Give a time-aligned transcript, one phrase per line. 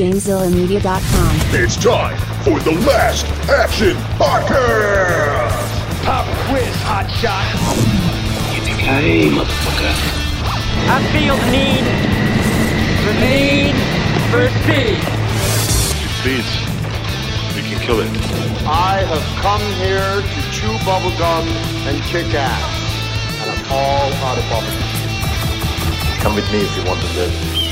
[0.00, 1.32] GamezillaMedia.com.
[1.60, 5.60] It's time for the Last Action Podcast!
[6.08, 7.44] Pop quiz, hot shot.
[8.80, 9.92] Hey, motherfucker.
[10.88, 11.84] I feel the need,
[13.04, 13.76] the need
[14.32, 14.96] for speed.
[16.24, 16.48] Speeds.
[17.52, 18.08] We can kill it.
[18.64, 21.44] I have come here to chew bubblegum
[21.84, 22.72] and kick ass.
[23.42, 26.22] And I'm all out of bubblegum.
[26.22, 27.69] Come with me if you want to live.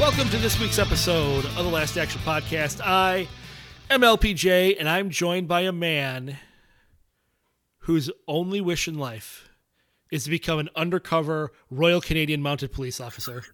[0.00, 2.80] Welcome to this week's episode of the Last Action Podcast.
[2.82, 3.28] I
[3.90, 6.38] am LPJ, and I'm joined by a man
[7.80, 9.50] whose only wish in life
[10.10, 13.44] is to become an undercover Royal Canadian Mounted Police officer.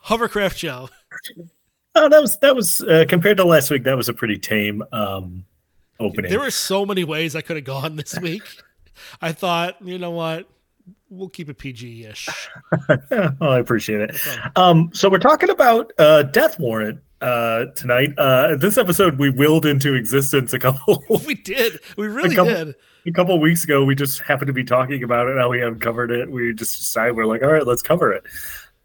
[0.00, 0.88] Hovercraft Joe.
[1.94, 3.84] Oh, that was that was uh, compared to last week.
[3.84, 5.44] That was a pretty tame um,
[6.00, 6.28] opening.
[6.28, 8.42] There were so many ways I could have gone this week.
[9.22, 10.48] I thought, you know what?
[11.14, 12.28] We'll keep it PG ish.
[13.40, 14.16] I appreciate it.
[14.56, 18.10] Um, so we're talking about uh, Death Warrant uh, tonight.
[18.18, 21.04] Uh, this episode we willed into existence a couple.
[21.26, 21.78] we did.
[21.96, 22.74] We really couple- did.
[23.06, 23.84] a couple weeks ago.
[23.84, 25.36] We just happened to be talking about it.
[25.36, 26.28] Now we haven't covered it.
[26.28, 28.24] We just decided we're like, all right, let's cover it.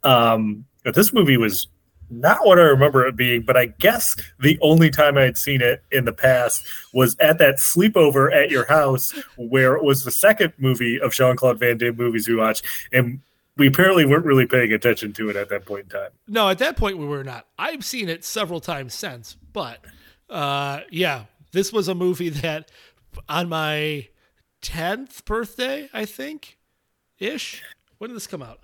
[0.04, 1.68] Um, but this movie was
[2.10, 5.62] not what I remember it being, but I guess the only time I had seen
[5.62, 10.12] it in the past was at that sleepover at your house, where it was the
[10.12, 13.20] second movie of Jean Claude Van Damme movies we watched, and
[13.58, 16.12] we apparently weren't really paying attention to it at that point in time.
[16.28, 17.46] No, at that point we were not.
[17.58, 19.80] I've seen it several times since, but
[20.30, 22.72] uh, yeah, this was a movie that
[23.28, 24.08] on my
[24.62, 26.58] tenth birthday, I think,
[27.20, 27.62] ish.
[27.98, 28.62] When did this come out?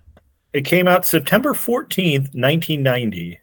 [0.56, 3.42] It came out September 14th, 1990.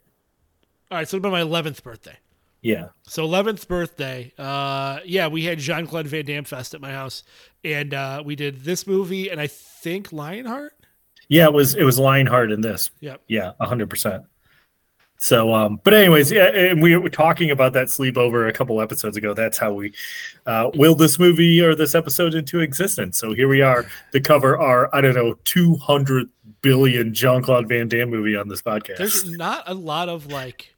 [0.89, 2.17] All right, so it'd been my eleventh birthday.
[2.63, 2.87] Yeah.
[3.03, 7.21] So eleventh birthday, uh, yeah, we had Jean Claude Van Damme Fest at my house,
[7.63, 10.73] and uh, we did this movie, and I think Lionheart.
[11.27, 12.89] Yeah, it was it was Lionheart in this.
[13.01, 13.21] Yep.
[13.27, 14.23] Yeah, hundred percent.
[15.23, 19.15] So, um, but anyways, yeah, and we were talking about that sleepover a couple episodes
[19.15, 19.33] ago.
[19.33, 19.93] That's how we
[20.47, 23.19] uh, willed this movie or this episode into existence.
[23.19, 26.27] So here we are to cover our I don't know two hundred
[26.63, 28.97] billion Jean Claude Van Damme movie on this podcast.
[28.97, 30.73] There's not a lot of like,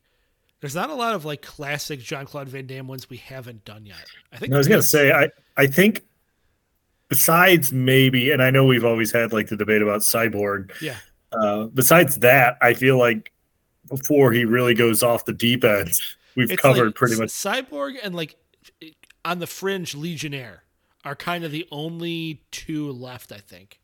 [0.59, 3.85] there's not a lot of like classic Jean Claude Van Damme ones we haven't done
[3.85, 4.05] yet.
[4.33, 6.03] I think I was gonna say I I think
[7.07, 10.71] besides maybe, and I know we've always had like the debate about Cyborg.
[10.81, 10.97] yeah,
[11.31, 13.31] Uh, besides that, I feel like
[13.87, 15.91] before he really goes off the deep end,
[16.35, 17.29] we've It's covered like pretty much.
[17.29, 18.35] Cyborg and like
[19.23, 20.63] on the fringe Legionnaire
[21.03, 23.31] are kind of the only two left.
[23.31, 23.79] I think.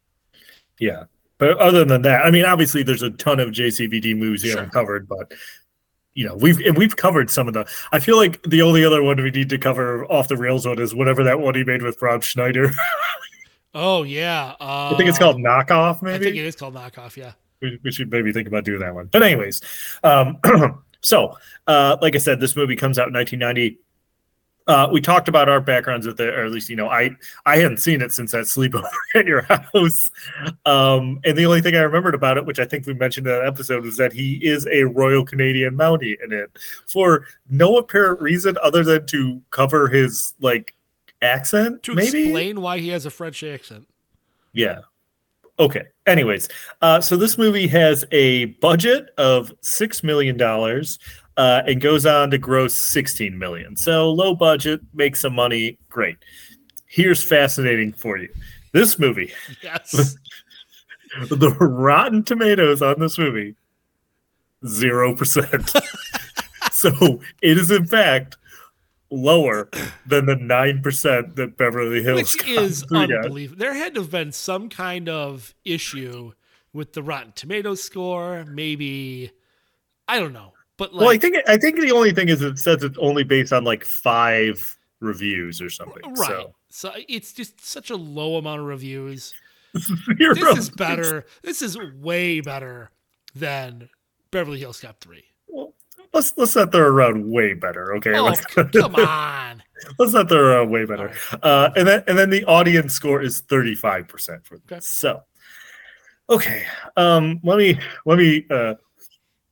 [0.80, 1.04] Yeah.
[1.42, 4.60] But other than that, I mean, obviously there's a ton of JCVD movies you Sure.
[4.60, 5.34] haven't covered, but
[6.14, 9.02] you know, we've and we've covered some of the I feel like the only other
[9.02, 11.82] one we need to cover off the rails one is whatever that one he made
[11.82, 12.72] with Rob Schneider.
[13.74, 17.16] Oh yeah, uh, I think it's called Knockoff, Maybe I think it is called knockoff.
[17.16, 17.32] Yeah.
[17.62, 19.08] we, we should maybe think about doing that one.
[19.10, 19.62] But anyways,
[20.04, 20.40] um,
[21.02, 21.38] so
[21.68, 23.80] uh, like I said, this movie comes out in 1990.
[24.72, 27.10] Uh, we talked about our backgrounds with it, or at least you know, I
[27.46, 30.10] I hadn't seen it since that sleepover at your house,
[30.66, 33.34] um, and the only thing I remembered about it, which I think we mentioned in
[33.34, 38.22] that episode, was that he is a Royal Canadian Mountie in it for no apparent
[38.22, 40.74] reason other than to cover his like
[41.22, 42.24] accent, To maybe.
[42.24, 43.90] explain why he has a French accent.
[44.54, 44.80] Yeah.
[45.60, 45.84] Okay.
[46.08, 46.48] Anyways,
[46.82, 50.98] uh, so this movie has a budget of six million dollars
[51.38, 53.76] uh, and goes on to gross sixteen million.
[53.76, 56.18] So low budget, make some money, great.
[56.86, 58.30] Here's fascinating for you:
[58.74, 59.32] this movie,
[59.62, 60.16] Yes.
[61.30, 63.56] the Rotten Tomatoes on this movie,
[64.66, 65.72] zero percent.
[66.72, 68.38] so it is in fact
[69.10, 69.70] lower
[70.06, 73.60] than the nine percent that Beverly Hills Which is unbelievable.
[73.60, 76.32] There had to have been some kind of issue
[76.74, 78.46] with the Rotten Tomatoes score.
[78.46, 79.32] Maybe
[80.08, 82.58] I don't know, but like, well, I think I think the only thing is it
[82.58, 86.02] says it's only based on like five reviews or something.
[86.18, 86.28] right.
[86.28, 89.32] So So it's just such a low amount of reviews.
[90.18, 90.34] zero.
[90.34, 91.26] This is better.
[91.44, 92.90] This is way better
[93.36, 93.90] than
[94.32, 95.24] Beverly Hills Cop Three.
[95.48, 95.76] Well,
[96.14, 97.94] let's let's not throw around way better.
[97.98, 99.62] Okay, Oh, let's, come on!
[100.00, 101.14] let's not throw around way better.
[101.34, 104.66] All Uh, and then and then the audience score is thirty five percent for this.
[104.72, 104.80] Okay.
[104.82, 105.22] So,
[106.28, 106.64] okay,
[106.98, 108.74] um, let me let me uh,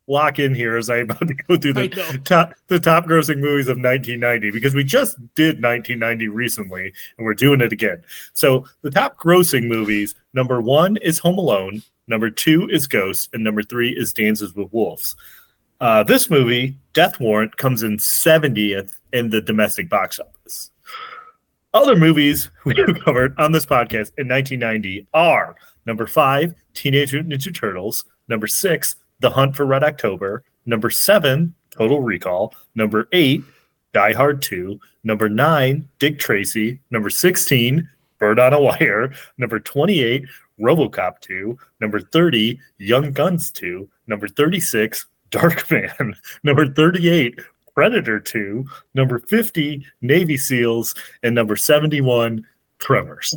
[0.10, 3.68] lock in here as I'm about to go through the top the top grossing movies
[3.68, 8.04] of 1990 because we just did 1990 recently and we're doing it again.
[8.34, 13.44] So the top grossing movies number one is Home Alone, number two is Ghost, and
[13.44, 15.16] number three is Dances with Wolves.
[15.80, 20.72] Uh, this movie, Death Warrant, comes in 70th in the domestic box office.
[21.74, 22.74] Other movies we
[23.06, 28.96] covered on this podcast in 1990 are number five, Teenage Mutant Ninja Turtles, number six,
[29.20, 33.44] The Hunt for Red October, number seven, Total Recall, number eight,
[33.94, 40.26] Die Hard 2, number nine, Dick Tracy, number 16, Bird on a Wire, number 28,
[40.60, 47.40] Robocop 2, number 30, Young Guns 2, number 36, Darkman, number 38,
[47.74, 50.94] Predator 2, number 50, Navy SEALs,
[51.24, 52.46] and number 71,
[52.80, 53.36] Tremors.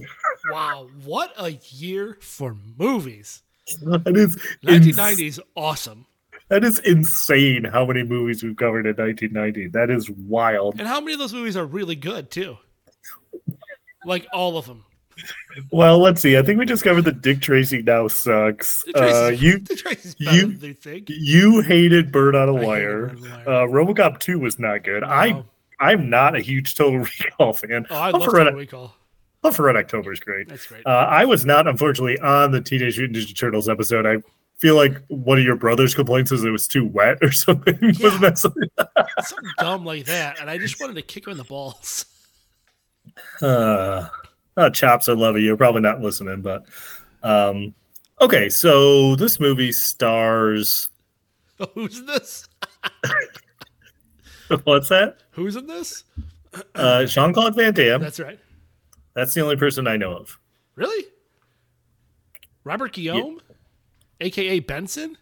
[0.51, 3.43] Wow, what a year for movies.
[3.83, 6.07] That is 1990 is awesome.
[6.49, 9.69] That is insane how many movies we've covered in 1990.
[9.69, 10.79] That is wild.
[10.79, 12.59] And how many of those movies are really good, too?
[14.05, 14.85] Like all of them.
[15.71, 16.37] Well, let's see.
[16.37, 18.85] I think we just covered the Dick Tracy now sucks.
[18.95, 21.07] Uh, you the Tracy's better you- think.
[21.09, 23.11] you hated Bird on a I Wire.
[23.11, 23.49] On a Wire.
[23.49, 25.05] Uh, RoboCop 2 was not good.
[25.05, 25.45] I No.
[25.79, 27.87] I'm not a huge Total Recall fan.
[27.91, 28.95] Oh, I Hunt love Total Recall.
[29.43, 30.49] Hunt for Red October is great.
[30.49, 30.87] That's great.
[30.87, 34.07] Uh, I was not, unfortunately, on the Teenage Mutant Ninja Turtles episode.
[34.07, 34.23] I
[34.59, 37.77] feel like one of your brother's complaints was it was too wet or something.
[37.83, 38.69] Wasn't that something?
[39.21, 42.07] Something dumb like that, and I just wanted to kick him in the balls.
[43.41, 44.07] Uh,
[44.57, 45.43] oh, Chops, I love you.
[45.43, 46.65] You're probably not listening, but
[47.25, 47.75] um,
[48.21, 48.49] okay.
[48.49, 50.89] So this movie stars.
[51.75, 52.49] Who's in this?
[54.65, 55.23] What's that?
[55.33, 56.05] Who's in this?
[56.75, 58.01] Uh, Jean Claude Van Damme.
[58.01, 58.39] That's right.
[59.15, 60.39] That's the only person I know of.
[60.75, 61.05] Really?
[62.65, 63.41] Robert Guillaume,
[64.21, 65.19] aka Benson.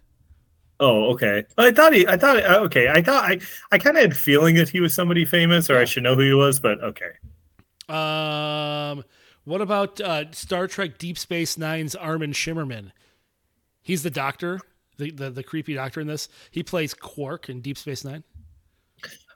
[0.79, 1.45] Oh, okay.
[1.59, 2.07] I thought he.
[2.07, 2.39] I thought.
[2.45, 2.89] uh, Okay.
[2.89, 3.25] I thought.
[3.25, 3.41] I.
[3.71, 6.15] I kind of had a feeling that he was somebody famous, or I should know
[6.15, 6.59] who he was.
[6.61, 7.11] But okay.
[7.89, 9.05] Um,
[9.45, 12.93] what about uh, Star Trek Deep Space Nine's Armin Shimmerman?
[13.83, 14.61] He's the doctor,
[14.97, 16.29] the, the the creepy doctor in this.
[16.51, 18.23] He plays Quark in Deep Space Nine.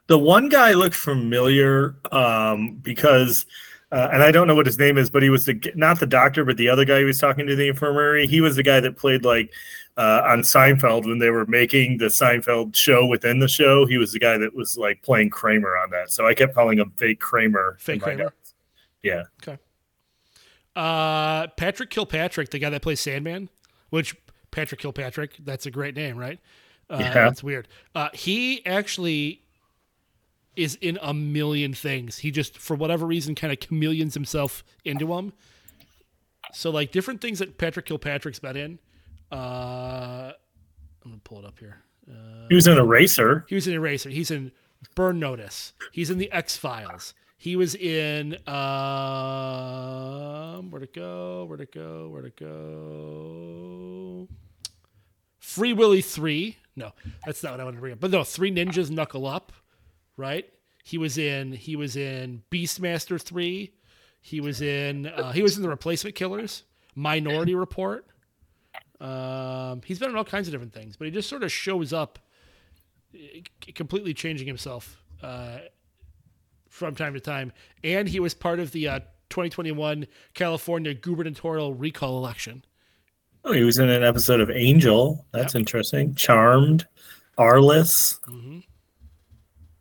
[0.07, 3.45] The one guy looked familiar um, because,
[3.91, 6.07] uh, and I don't know what his name is, but he was the not the
[6.07, 8.27] doctor, but the other guy who was talking to the infirmary.
[8.27, 9.53] He was the guy that played like
[9.97, 13.85] uh, on Seinfeld when they were making the Seinfeld show within the show.
[13.85, 16.11] He was the guy that was like playing Kramer on that.
[16.11, 17.77] So I kept calling him Fake Kramer.
[17.79, 18.23] Fake Kramer?
[18.25, 18.53] notes.
[19.03, 19.23] Yeah.
[20.75, 23.49] Uh, Patrick Kilpatrick, the guy that plays Sandman,
[23.89, 24.15] which
[24.51, 26.39] Patrick Kilpatrick, that's a great name, right?
[26.89, 27.13] Uh, Yeah.
[27.13, 27.67] That's weird.
[27.93, 29.41] Uh, he actually
[30.55, 32.17] is in a million things.
[32.19, 35.33] He just, for whatever reason, kind of chameleons himself into them.
[36.53, 38.79] So, like, different things that Patrick Kilpatrick's been in.
[39.31, 40.31] Uh,
[41.03, 41.77] I'm going to pull it up here.
[42.09, 43.45] Uh, He was in Eraser.
[43.49, 44.09] He was in Eraser.
[44.09, 44.51] He's in
[44.95, 45.73] Burn Notice.
[45.91, 47.13] He's in the X Files.
[47.37, 48.55] He was in um
[50.71, 51.43] where'd it go?
[51.45, 52.07] Where'd it go?
[52.07, 54.27] Where'd it go?
[55.39, 56.57] Free Willy three.
[56.75, 56.93] No,
[57.25, 57.99] that's not what I want to bring up.
[57.99, 59.51] But no, Three Ninjas Knuckle Up,
[60.17, 60.45] right?
[60.83, 63.73] He was in he was in Beastmaster three.
[64.21, 66.63] He was in uh, he was in the Replacement Killers,
[66.95, 68.05] Minority Report.
[69.01, 71.91] Um, he's been in all kinds of different things, but he just sort of shows
[71.93, 72.19] up
[73.75, 75.57] completely changing himself uh,
[76.69, 77.51] from time to time.
[77.83, 82.63] And he was part of the uh, 2021 California gubernatorial recall election.
[83.43, 85.25] Oh, he was in an episode of Angel.
[85.31, 86.15] That's interesting.
[86.15, 86.87] Charmed,
[87.37, 88.19] Arliss.
[88.27, 88.63] Mhm.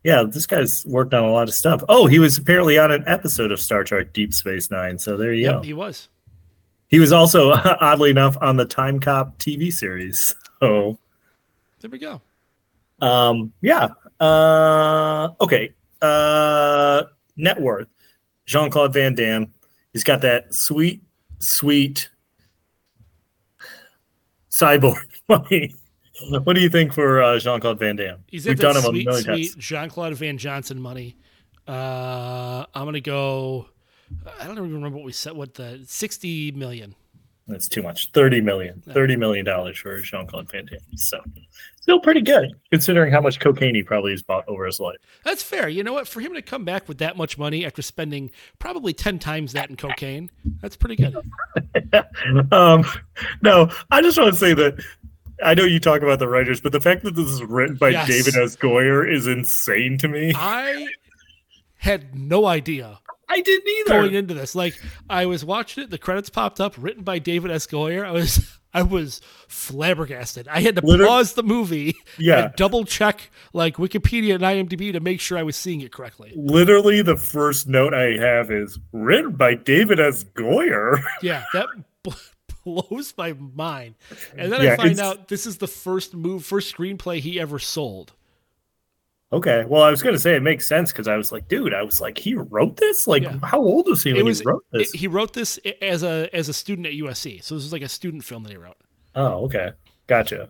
[0.04, 1.82] Yeah, this guy's worked on a lot of stuff.
[1.88, 4.98] Oh, he was apparently on an episode of Star Trek Deep Space Nine.
[4.98, 5.62] So there you Yep, go.
[5.62, 6.08] he was.
[6.88, 10.34] He was also, oddly enough, on the Time Cop TV series.
[10.60, 10.98] So,
[11.80, 12.22] There we go.
[13.02, 13.88] um, yeah.
[14.18, 15.74] Uh, okay.
[16.00, 17.02] Uh,
[17.36, 17.88] net worth.
[18.46, 19.52] Jean Claude Van Damme.
[19.92, 21.02] He's got that sweet,
[21.40, 22.08] sweet
[24.50, 24.96] cyborg
[25.28, 25.74] money.
[26.44, 28.18] What do you think for uh, Jean Claude Van Damme?
[28.28, 29.54] He's We've done him a million sweet times.
[29.56, 31.16] Jean Claude Van Johnson money.
[31.66, 33.66] Uh, I'm gonna go.
[34.38, 35.32] I don't even remember what we said.
[35.32, 36.94] What the 60 million.
[37.46, 38.10] That's too much.
[38.12, 38.82] Thirty million.
[38.88, 40.78] Thirty million dollars for Jean Claude Van Damme.
[40.96, 41.20] So,
[41.78, 44.96] still pretty good considering how much cocaine he probably has bought over his life.
[45.24, 45.68] That's fair.
[45.68, 46.08] You know what?
[46.08, 49.68] For him to come back with that much money after spending probably 10 times that
[49.68, 50.30] in cocaine,
[50.62, 51.16] that's pretty good.
[52.52, 52.84] um,
[53.42, 54.82] no, I just want to say that
[55.44, 57.90] I know you talk about the writers, but the fact that this is written by
[57.90, 58.08] Yes.
[58.08, 58.56] David S.
[58.56, 60.32] Goyer is insane to me.
[60.34, 60.88] I
[61.76, 62.98] had no idea
[63.28, 64.00] I didn't either.
[64.02, 64.54] going into this.
[64.54, 67.66] Like I was watching it, the credits popped up, written by David S.
[67.66, 68.04] Goyer.
[68.06, 70.48] I was I was flabbergasted.
[70.48, 72.46] I had to Liter- pause the movie Yeah.
[72.46, 76.32] and double check like Wikipedia and IMDb to make sure I was seeing it correctly.
[76.34, 80.24] Literally, the first note I have is written by David S.
[80.24, 81.00] Goyer.
[81.22, 81.66] Yeah, that
[82.02, 82.10] bl-
[82.64, 83.94] blows my mind.
[84.36, 87.58] And then Yeah, I find out this is the first move, first screenplay he ever
[87.58, 88.12] sold.
[89.32, 89.64] Okay.
[89.66, 92.00] Well, I was gonna say it makes sense because I was like, dude, I was
[92.00, 93.06] like, he wrote this.
[93.06, 93.38] Like, Yeah.
[93.42, 94.94] how old was he when was he wrote this?
[94.94, 97.42] it- he wrote this as a as a student at USC.
[97.42, 98.76] So this was like a student film that he wrote.
[99.16, 99.72] oh, okay.
[100.06, 100.48] Gotcha.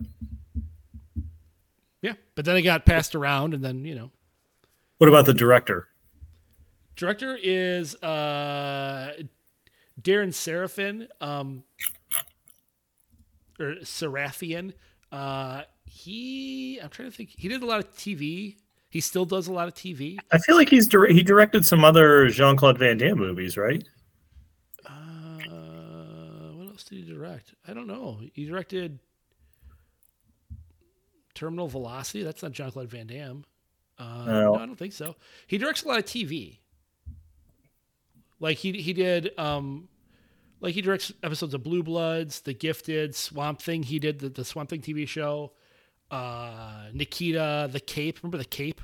[2.01, 4.11] Yeah, but then it got passed around, and then you know,
[4.99, 5.87] What about the director?
[6.95, 9.13] director is uh
[10.01, 11.63] Deran Sarafian, um,
[13.59, 14.73] or Seraphian.
[15.11, 17.29] Uh, he, I'm trying to think.
[17.37, 18.55] He did a lot of TV.
[18.89, 20.17] He still does a lot of TV.
[20.31, 23.83] I feel like he's he directed some other Jean Claude Van Damme movies, right?
[24.85, 25.41] Uh,
[26.53, 27.53] what else did he direct?
[27.67, 28.19] I don't know.
[28.33, 28.99] He directed
[31.33, 32.23] Terminal Velocity.
[32.23, 33.43] That's not Jean Claude Van Damme.
[33.99, 34.41] Uh, No.
[34.41, 35.15] no, I don't think so.
[35.47, 36.59] He directs a lot of TV.
[38.39, 39.87] Like he he did, um,
[40.61, 43.83] like he directs episodes of Blue Bloods, The Gifted, Swamp Thing.
[43.83, 45.51] He did the, the Swamp Thing TV show.
[46.09, 48.19] Uh, Nikita, The Cape.
[48.21, 48.81] Remember The Cape?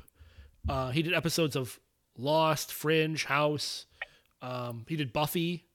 [0.68, 1.80] Uh, he did episodes of
[2.18, 3.86] Lost, Fringe, House.
[4.42, 5.66] Um, he did Buffy.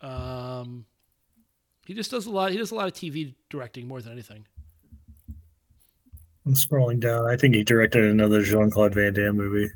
[0.00, 0.86] Um,
[1.86, 2.52] he just does a lot.
[2.52, 4.46] He does a lot of TV directing more than anything.
[6.46, 7.26] I'm scrolling down.
[7.26, 9.70] I think he directed another Jean Claude Van Damme movie.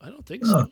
[0.00, 0.70] I don't think so.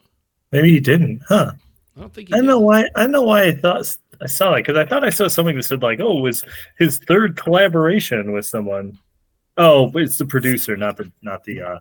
[0.50, 1.52] Maybe he didn't, huh?
[1.96, 2.50] I don't think he I don't did.
[2.52, 2.88] know why.
[2.96, 5.62] I know why I thought I saw it because I thought I saw something that
[5.64, 6.44] said like, "Oh, it was
[6.78, 8.99] his third collaboration with someone."
[9.58, 11.78] Oh, but it's the producer, not the not the uh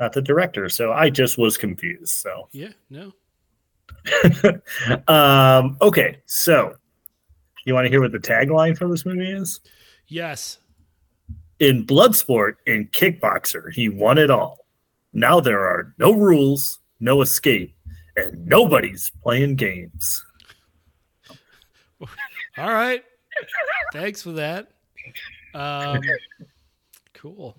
[0.00, 0.68] not the director.
[0.68, 2.14] So I just was confused.
[2.16, 3.12] So, Yeah, no.
[5.08, 6.18] um, okay.
[6.26, 6.74] So,
[7.64, 9.60] you want to hear what the tagline for this movie is?
[10.08, 10.58] Yes.
[11.60, 14.66] In Bloodsport and Kickboxer, he won it all.
[15.12, 17.73] Now there are no rules, no escape,
[18.16, 20.24] and nobody's playing games.
[22.56, 23.02] All right.
[23.92, 24.70] Thanks for that.
[25.54, 26.00] Um,
[27.14, 27.56] cool.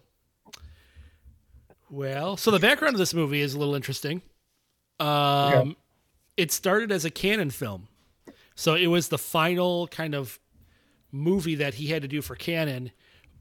[1.89, 4.21] Well, so the background of this movie is a little interesting.
[4.99, 5.75] Um,
[6.37, 7.87] It started as a Cannon film.
[8.55, 10.39] So it was the final kind of
[11.11, 12.91] movie that he had to do for Cannon.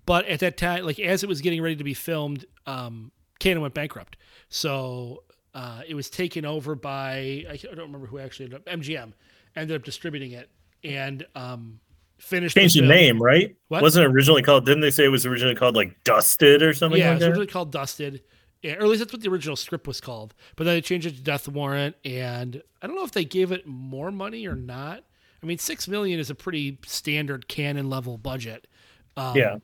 [0.06, 3.62] But at that time, like as it was getting ready to be filmed, um, Cannon
[3.62, 4.16] went bankrupt.
[4.48, 5.22] So
[5.54, 9.12] uh, it was taken over by, I don't remember who actually ended up, MGM
[9.56, 10.50] ended up distributing it
[10.82, 11.80] and um,
[12.18, 12.88] finished Changed the film.
[12.90, 13.54] name, right?
[13.68, 13.82] What?
[13.82, 14.66] Wasn't it originally called?
[14.66, 17.28] Didn't they say it was originally called like Dusted or something Yeah, like it's that?
[17.30, 18.22] originally called Dusted.
[18.62, 20.34] Yeah, or at least that's what the original script was called.
[20.56, 23.52] But then they changed it to Death Warrant, and I don't know if they gave
[23.52, 25.04] it more money or not.
[25.42, 28.66] I mean, six million is a pretty standard Cannon level budget.
[29.18, 29.56] Um, yeah.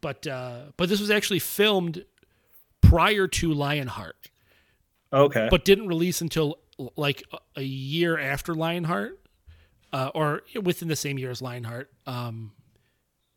[0.00, 2.04] but uh, but this was actually filmed
[2.80, 4.30] prior to Lionheart,
[5.16, 5.48] Okay.
[5.50, 6.58] but didn't release until
[6.96, 7.22] like
[7.56, 9.18] a- year after Lionheart,
[9.92, 11.90] uh, or within the same year as Lionheart.
[12.06, 12.52] Um,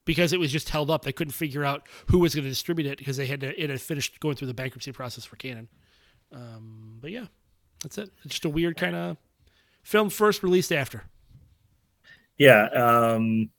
[0.05, 1.03] because it was just held up.
[1.03, 3.61] They couldn't figure out who was going to distribute it because they had to.
[3.61, 5.67] It had finished going through the bankruptcy process for Cannon.
[6.33, 7.25] Um, but yeah,
[7.83, 8.09] that's it.
[8.23, 9.17] It's just a weird kind of
[9.83, 11.03] film first released after.
[12.37, 12.65] yeah.
[12.69, 13.49] Um,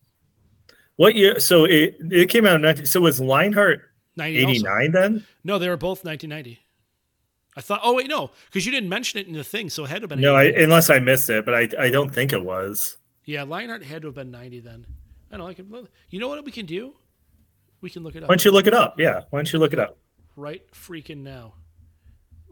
[0.97, 1.39] what year?
[1.41, 3.83] So it it came out in 19, so was Lionheart
[4.17, 4.51] 90 also.
[4.51, 5.27] 89 then?
[5.45, 6.59] No, they were both 1990.
[7.57, 7.81] I thought.
[7.83, 10.03] Oh wait, no, because you didn't mention it in the thing, so it had to
[10.03, 10.21] have been.
[10.21, 12.97] No, I, unless I missed it, but I I don't think it was.
[13.25, 14.87] yeah, Lionheart had to have been 90 then.
[15.33, 15.89] I don't like I can.
[16.11, 16.95] You know what we can do?
[17.81, 18.29] We can look it up.
[18.29, 18.99] Why don't you look it up?
[18.99, 19.23] Yeah.
[19.31, 19.97] Why don't you look it up?
[20.37, 21.55] right freaking now.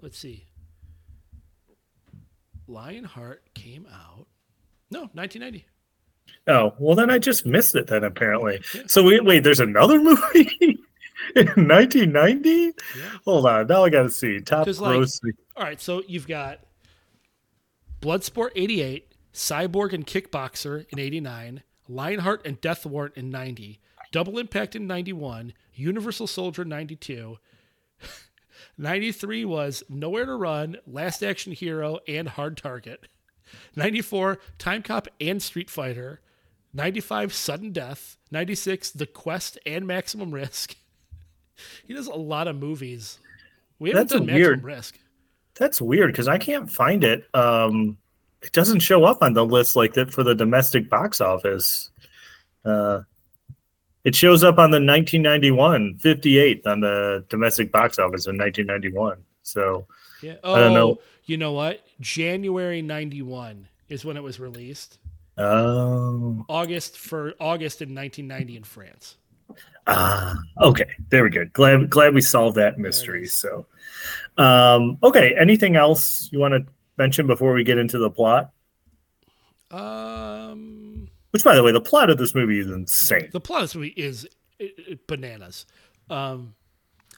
[0.03, 0.45] Let's see.
[2.67, 4.27] Lionheart came out.
[4.91, 5.67] No, 1990.
[6.47, 8.61] Oh, well then I just missed it then apparently.
[8.87, 10.77] So wait, wait, there's another movie
[11.37, 12.51] in 1990?
[12.51, 12.73] Yeah.
[13.25, 14.41] Hold on, now I gotta see.
[14.41, 14.97] Top 'Cause, like-
[15.57, 16.61] All right, so you've got
[18.01, 23.81] Bloodsport 88, Cyborg and Kickboxer in 89, Lionheart and Death Warrant in 90,
[24.13, 27.39] Double Impact in 91, Universal Soldier 92.
[28.79, 33.07] 93 was Nowhere to Run, Last Action Hero, and Hard Target.
[33.77, 36.21] 94, Time Cop and Street Fighter.
[36.75, 38.17] 95, Sudden Death.
[38.31, 40.77] 96, The Quest and Maximum Risk.
[41.87, 43.19] He does a lot of movies.
[43.79, 44.63] We haven't That's done weird.
[44.63, 44.99] Maximum Risk.
[45.55, 47.25] That's weird because I can't find it.
[47.35, 47.99] Um,
[48.43, 51.91] it doesn't show up on the list like that for the domestic box office.
[52.65, 53.03] Uh,
[54.05, 59.19] it shows up on the 1991 58th on the domestic box office in 1991.
[59.43, 59.87] So
[60.23, 60.37] Yeah.
[60.45, 60.99] Oh, I don't know.
[61.25, 61.85] you know what?
[62.01, 64.99] January 91 is when it was released.
[65.37, 69.17] Oh, August for August in 1990 in France.
[69.87, 70.87] ah, okay.
[71.11, 71.45] There we go.
[71.53, 73.27] Glad glad we solved that mystery.
[73.27, 73.67] So,
[74.37, 75.35] um, okay.
[75.39, 76.65] Anything else you want to
[76.97, 78.51] mention before we get into the plot?
[79.71, 83.29] Um, Which, by the way, the plot of this movie is insane.
[83.33, 84.27] the plot of this movie is
[85.07, 85.67] bananas.
[86.11, 86.55] Um,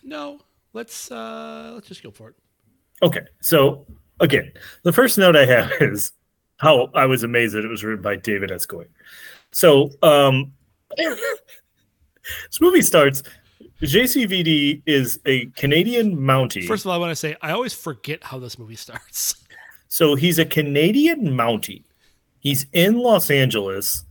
[0.02, 0.40] No,
[0.72, 2.34] let's uh let's just go for it.
[3.02, 3.86] Okay, so
[4.20, 6.12] again, the first note I have is
[6.58, 8.66] how I was amazed that it was written by David S.
[8.66, 8.88] Goyer.
[9.52, 10.52] So, um,
[12.50, 13.22] this movie starts.
[13.82, 16.66] JCVD is a Canadian Mountie.
[16.66, 19.34] First of all, I want to say I always forget how this movie starts.
[19.92, 21.82] So he's a Canadian Mountie.
[22.38, 24.04] He's in Los Angeles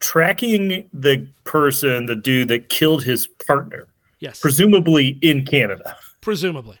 [0.00, 3.88] tracking the person, the dude that killed his partner,
[4.20, 5.98] Yes, presumably in Canada.
[6.22, 6.78] presumably.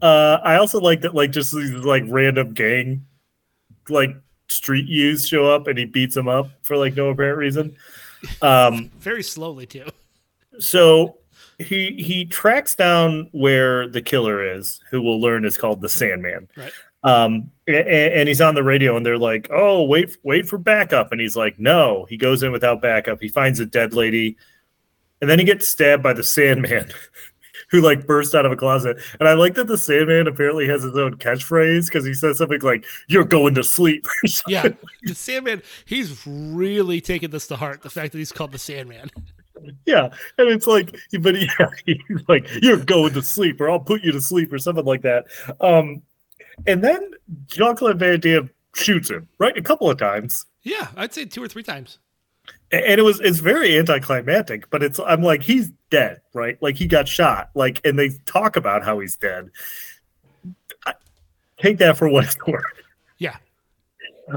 [0.00, 3.04] Uh, I also like that, like, just these like random gang,
[3.88, 4.14] like
[4.48, 7.76] street youths show up and he beats them up for like no apparent reason.
[8.40, 9.84] Um, Very slowly too.
[10.58, 11.18] So
[11.58, 16.48] he he tracks down where the killer is, who we'll learn is called the Sandman.
[16.56, 16.72] Right.
[17.04, 20.56] Um, a- a- and, he's on the radio, and they're like, "Oh, wait, wait for
[20.56, 23.20] backup," and he's like, "No." He goes in without backup.
[23.20, 24.36] He finds a dead lady,
[25.20, 26.90] and then he gets stabbed by the Sandman,
[27.70, 28.96] who like bursts out of a closet.
[29.20, 32.62] And I like that the Sandman apparently has his own catchphrase because he says something
[32.62, 34.06] like, "You're going to sleep."
[34.48, 34.68] Yeah,
[35.02, 35.62] the Sandman.
[35.84, 37.82] He's really taking this to heart.
[37.82, 39.10] The fact that he's called the Sandman.
[39.86, 40.04] Yeah,
[40.38, 44.12] and it's like, but yeah, he's like, "You're going to sleep," or "I'll put you
[44.12, 45.26] to sleep," or something like that.
[45.60, 46.02] Um,
[46.66, 47.10] and then
[47.46, 51.42] Jean Claude Van Damme shoots him right a couple of times, Yeah, I'd say two
[51.42, 51.98] or three times.
[52.72, 54.68] And it was it's very anticlimactic.
[54.70, 56.60] But it's I'm like, he's dead, right?
[56.60, 59.50] Like he got shot, like, and they talk about how he's dead.
[60.86, 60.94] I,
[61.58, 62.64] take that for what it's worth.
[63.18, 63.36] Yeah,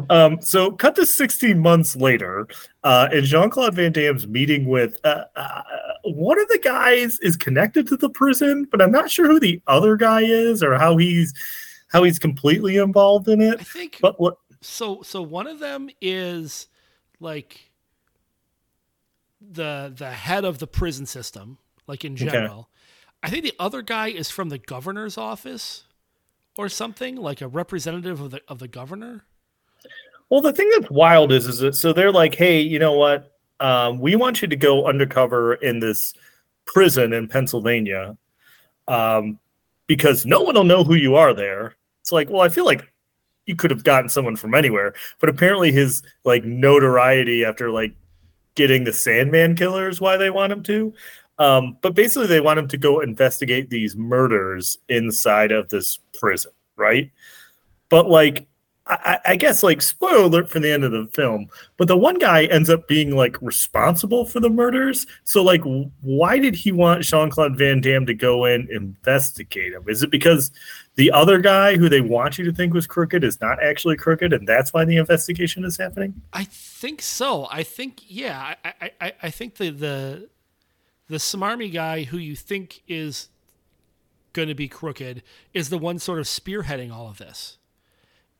[0.09, 2.47] Um, so cut to 16 months later,
[2.83, 5.61] uh, and Jean Claude Van Damme's meeting with uh, uh,
[6.03, 9.61] one of the guys is connected to the prison, but I'm not sure who the
[9.67, 11.33] other guy is or how he's
[11.89, 13.59] how he's completely involved in it.
[13.59, 14.37] I think But what?
[14.61, 15.01] so.
[15.03, 16.67] So one of them is
[17.19, 17.71] like
[19.41, 22.69] the the head of the prison system, like in general.
[23.23, 25.85] I think the other guy is from the governor's office
[26.55, 29.23] or something, like a representative of the of the governor.
[30.29, 33.37] Well, the thing that's wild is, is that so they're like, hey, you know what?
[33.59, 36.13] Um, we want you to go undercover in this
[36.65, 38.17] prison in Pennsylvania,
[38.87, 39.39] um,
[39.87, 41.75] because no one will know who you are there.
[42.01, 42.91] It's like, well, I feel like
[43.45, 47.95] you could have gotten someone from anywhere, but apparently his like notoriety after like
[48.55, 50.93] getting the Sandman killer is why they want him to.
[51.39, 56.51] Um, but basically, they want him to go investigate these murders inside of this prison,
[56.75, 57.11] right?
[57.89, 58.46] But like,
[58.89, 62.17] I, I guess like spoiler alert for the end of the film, but the one
[62.17, 65.05] guy ends up being like responsible for the murders.
[65.23, 65.61] So like,
[66.01, 69.83] why did he want Jean Claude Van Damme to go in investigate him?
[69.87, 70.51] Is it because
[70.95, 74.33] the other guy who they want you to think was crooked is not actually crooked,
[74.33, 76.21] and that's why the investigation is happening?
[76.33, 77.47] I think so.
[77.51, 78.55] I think yeah.
[78.63, 80.29] I I, I, think the the
[81.07, 83.29] the smarmy guy who you think is
[84.33, 85.23] going to be crooked
[85.53, 87.57] is the one sort of spearheading all of this,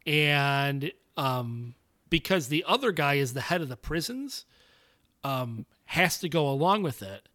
[0.08, 1.76] and um,
[2.10, 4.46] because the other guy is the head of the prisons,
[5.24, 7.28] um, has to go along with it.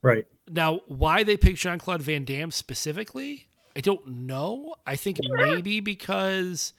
[0.00, 0.26] Right.
[0.48, 4.76] Now, why they picked Jean Claude Van Damme specifically, I don't know.
[4.86, 6.72] I think maybe because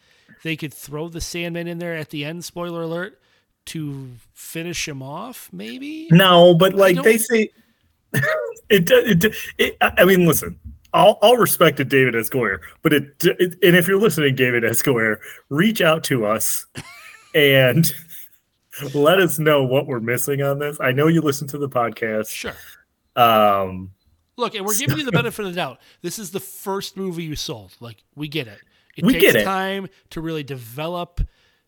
[0.43, 3.19] they could throw the Sandman in there at the end, spoiler alert,
[3.65, 6.08] to finish him off, maybe?
[6.12, 7.49] No, but like they say,
[8.69, 9.77] it, do- it, it.
[9.82, 10.58] I mean, listen.
[10.93, 12.30] I'll, I'll respect to David S.
[12.30, 14.82] Goyer, but it, it and if you're listening, David S.
[14.82, 15.17] Goyer,
[15.49, 16.65] reach out to us
[17.36, 17.93] and
[18.93, 20.78] let us know what we're missing on this.
[20.80, 22.30] I know you listen to the podcast.
[22.32, 22.56] Sure.
[23.15, 23.91] Um,
[24.38, 25.80] Look, and we're giving you the benefit of the doubt.
[26.02, 27.75] This is the first movie you sold.
[27.82, 28.60] Like, we get it.
[28.95, 29.43] It We takes get it.
[29.43, 31.21] time to really develop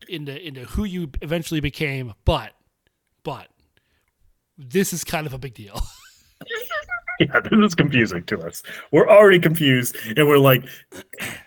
[0.08, 2.54] into into who you eventually became, but
[3.24, 3.50] but
[4.58, 5.80] this is kind of a big deal.
[7.34, 8.64] yeah, this is confusing to us.
[8.92, 10.64] We're already confused, and we're like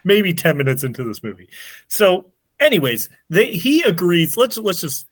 [0.04, 1.48] maybe 10 minutes into this movie.
[1.88, 4.37] So, anyways, they he agrees.
[4.37, 5.08] Let's let's just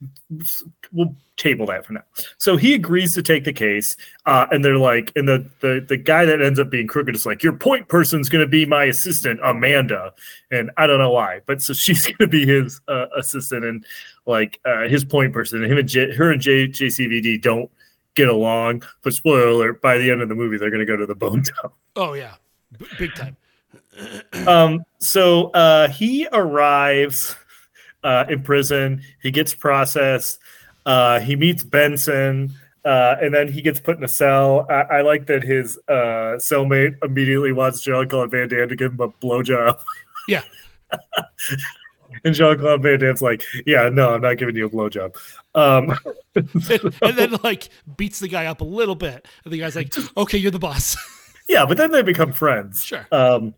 [0.92, 2.04] we'll table that for now.
[2.38, 3.96] So he agrees to take the case,
[4.26, 7.26] uh, and they're like, and the the the guy that ends up being crooked is
[7.26, 10.12] like, your point person's gonna be my assistant, Amanda,
[10.52, 13.84] and I don't know why, but so she's gonna be his uh, assistant and
[14.26, 15.62] like uh, his point person.
[15.62, 17.70] And him and J, her and J, JCVD don't
[18.14, 18.82] get along.
[19.02, 21.42] But spoiler alert: by the end of the movie, they're gonna go to the Bone
[21.62, 21.72] Town.
[21.96, 22.34] oh yeah.
[22.78, 23.36] B- big time.
[24.46, 27.36] Um, so uh, he arrives
[28.02, 29.02] uh, in prison.
[29.20, 30.38] He gets processed.
[30.86, 32.54] Uh, he meets Benson,
[32.86, 34.66] uh, and then he gets put in a cell.
[34.70, 38.92] I, I like that his uh, cellmate immediately wants Jean Claude Van Damme to give
[38.92, 39.78] him a blowjob.
[40.26, 40.42] Yeah.
[42.24, 45.16] And Jean Claude Van Damme's like, "Yeah, no, I'm not giving you a blowjob."
[45.54, 45.96] Um,
[46.34, 46.48] and,
[47.02, 49.26] and then like beats the guy up a little bit.
[49.44, 50.96] And the guy's like, "Okay, you're the boss."
[51.48, 52.84] Yeah, but then they become friends.
[52.84, 53.04] Sure.
[53.10, 53.52] Um,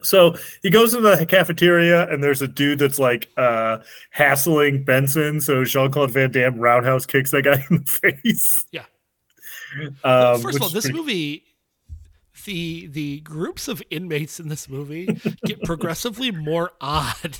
[0.00, 3.78] so he goes to the cafeteria, and there's a dude that's like uh,
[4.10, 5.40] hassling Benson.
[5.40, 7.90] So Jean Claude Van Damme roundhouse kicks that guy in the
[8.24, 8.64] face.
[8.70, 8.84] Yeah.
[10.04, 11.44] Um, First of all, this pretty- movie,
[12.44, 17.38] the the groups of inmates in this movie get progressively more odd,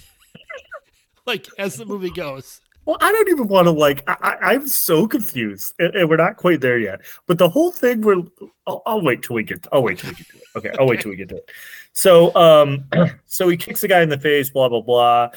[1.30, 2.60] like as the movie goes.
[2.86, 4.02] Well, I don't even want to like.
[4.08, 7.00] I, I'm so confused, and, and we're not quite there yet.
[7.26, 8.22] But the whole thing, we're.
[8.66, 9.66] I'll, I'll wait till we get.
[9.70, 10.42] I'll wait till we get to it.
[10.56, 11.50] Okay, I'll wait till we get to it.
[11.92, 12.84] So, um,
[13.26, 14.50] so he kicks the guy in the face.
[14.50, 15.30] Blah blah blah.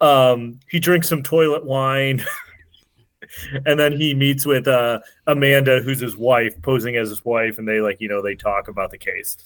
[0.00, 2.24] Um, he drinks some toilet wine,
[3.66, 7.68] and then he meets with uh Amanda, who's his wife, posing as his wife, and
[7.68, 9.36] they like you know they talk about the case.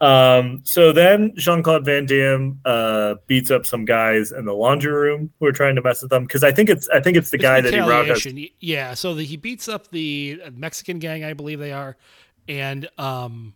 [0.00, 4.92] Um, so then Jean Claude Van Damme uh, beats up some guys in the laundry
[4.92, 7.30] room who are trying to mess with them because I think it's I think it's
[7.30, 8.48] the It's guy that he retaliation.
[8.60, 11.98] Yeah, so the, he beats up the Mexican gang, I believe they are,
[12.48, 13.54] and um,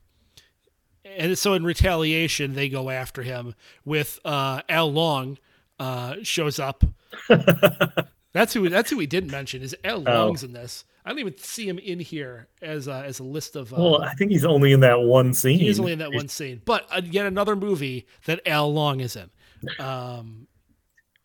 [1.05, 3.55] and so in retaliation they go after him
[3.87, 5.39] with uh Al Leong
[5.79, 6.85] uh shows up.
[8.33, 10.31] that's who that's who we didn't mention is Al Oh.
[10.33, 10.85] Leong's in this.
[11.05, 13.73] I don't even see him in here as a, as a list of.
[13.73, 15.59] Uh, Well, I think he's only in that one scene.
[15.59, 19.15] He's only in that one scene, but uh, yet another movie that Al Leong is
[19.17, 19.31] in.
[19.79, 20.47] Um,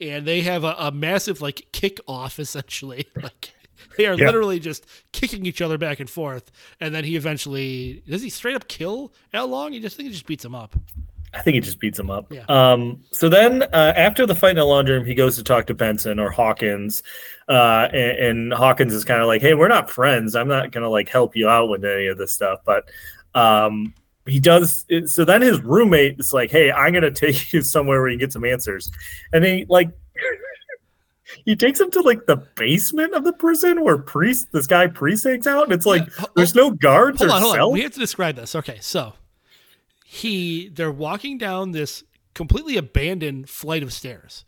[0.01, 3.05] and they have a, a massive like kick off essentially.
[3.21, 3.53] Like
[3.97, 4.25] they are Yeah.
[4.27, 6.51] literally just kicking each other back and forth.
[6.81, 9.71] And then he eventually does he straight up kill Al Leong?
[9.73, 10.75] He just I think he just beats him up.
[11.33, 12.31] I think he just beats him up.
[12.31, 12.43] Yeah.
[12.49, 15.67] Um, so then uh, after the fight in the laundry room, he goes to talk
[15.67, 17.03] to Benson or Hawkins.
[17.47, 20.35] Uh, and, and Hawkins is kind of like, hey, we're not friends.
[20.35, 22.59] I'm not going to like help you out with any of this stuff.
[22.65, 22.89] But
[23.35, 23.93] um,
[24.25, 24.85] he does.
[25.05, 28.17] So then his roommate is like, hey, I'm going to take you somewhere where you
[28.17, 28.91] can get some answers.
[29.31, 29.89] And he like,
[31.45, 35.25] he takes him to like the basement of the prison where priest, this guy priest
[35.25, 35.63] hangs out.
[35.65, 37.57] And it's like, Yeah, there's no guards Hold or on, hold on.
[37.59, 37.73] cells.
[37.73, 38.55] We have to describe this.
[38.55, 39.13] Okay, so
[40.11, 44.43] he they're walking down this completely abandoned flight of stairs.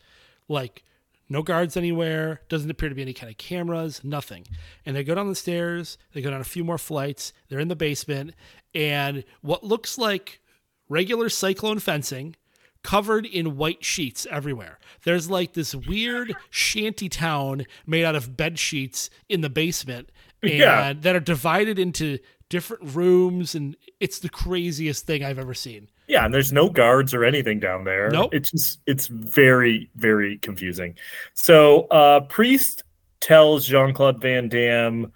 [0.47, 0.83] Like
[1.29, 4.45] no guards anywhere, doesn't appear to be any kind of cameras, nothing.
[4.87, 7.67] And they go down the stairs, they go down a few more flights, they're in
[7.67, 8.33] the basement,
[8.73, 10.41] and what looks like
[10.89, 12.35] regular cyclone fencing
[12.83, 14.79] covered in white sheets everywhere.
[15.03, 20.09] There's like this weird shanty town made out of bed sheets in the basement
[20.41, 20.93] and Yeah.
[20.93, 22.17] that are divided into
[22.51, 25.89] different rooms and it's the craziest thing I've ever seen.
[26.07, 28.09] Yeah, and there's no guards or anything down there.
[28.11, 28.33] Nope.
[28.33, 30.95] It's just it's very, very confusing.
[31.33, 32.83] So uh Priest
[33.21, 35.13] tells Jean Claude Van Damme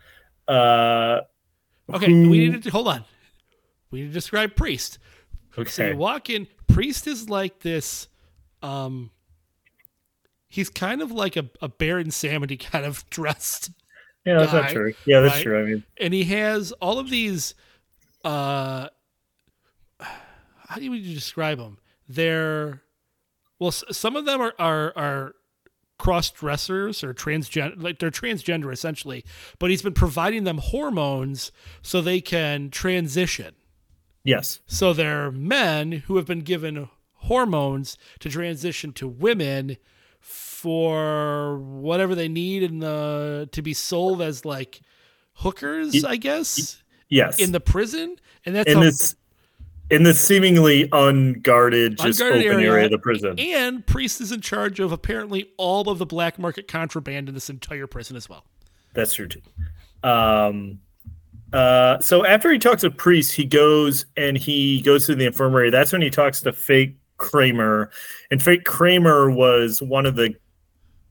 [0.48, 1.20] uh
[1.94, 3.04] Okay, who- we need to hold on.
[3.92, 4.98] We need to describe Priest.
[5.56, 5.92] So okay.
[5.92, 8.08] you walk in, Priest is like this
[8.64, 9.12] um
[10.48, 13.72] he's kind of like a, a Baron Samedi kind of dressed.
[14.26, 14.94] Yeah, that's guy, not true.
[15.06, 15.44] Yeah, that's right?
[15.44, 15.60] true.
[15.60, 17.54] I mean and he has all of these
[18.24, 18.90] uh
[20.00, 21.78] how do you describe them
[22.10, 22.82] they're
[23.60, 25.36] well s- some of them are are, are
[25.98, 29.24] cross dressers or transgender like they're transgender essentially
[29.60, 33.54] but he's been providing them hormones so they can transition
[34.24, 34.60] yes.
[34.66, 39.78] so they're men who have been given hormones to transition to women
[40.26, 44.82] for whatever they need in the to be sold as like
[45.34, 47.38] hookers, I guess, Yes.
[47.40, 48.16] in the prison.
[48.46, 49.16] And that's in how, this
[49.92, 52.72] in this seemingly unguarded, just Unguarded open area.
[52.72, 52.86] area.
[52.86, 53.40] of the prison.
[53.40, 57.50] and Priest is in charge of apparently all of the black market contraband in this
[57.52, 58.44] entire prison as well.
[58.96, 59.42] That's true too.
[60.04, 60.80] Um,
[61.54, 65.70] uh, so after he talks to Priest, he goes and he goes to the infirmary.
[65.70, 67.90] That's when he talks to Fake Kramer,
[68.32, 70.36] and Fake Kramer was one of the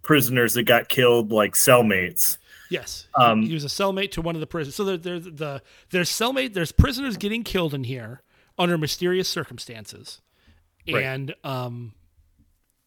[0.02, 2.38] prisoners that got killed, like cellmates.
[2.70, 4.74] Yes, Um, he was a cellmate to one of the prisoners.
[4.74, 6.54] So there, there's the there's cellmate.
[6.54, 8.22] There's prisoners getting killed in here
[8.58, 10.20] under mysterious circumstances,
[10.90, 11.04] Right.
[11.04, 11.92] and um,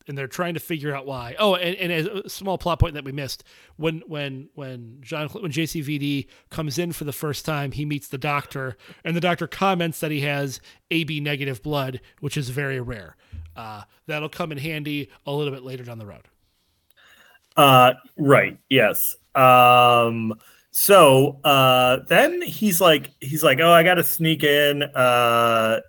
[0.08, 1.36] and they're trying to figure out why.
[1.38, 3.44] Oh, and, and a small plot point that we missed
[3.76, 8.18] when when when John when JCVD comes in for the first time, he meets the
[8.18, 13.16] doctor, and the doctor comments that he has AB negative blood, which is very rare.
[13.56, 16.28] Uh, that'll come in handy a little bit later down the road.
[17.56, 18.60] Uh, right.
[18.70, 19.18] Yes.
[19.34, 20.34] Um,
[20.72, 25.80] so uh, then he's like, he's like, oh, I got to sneak in uh,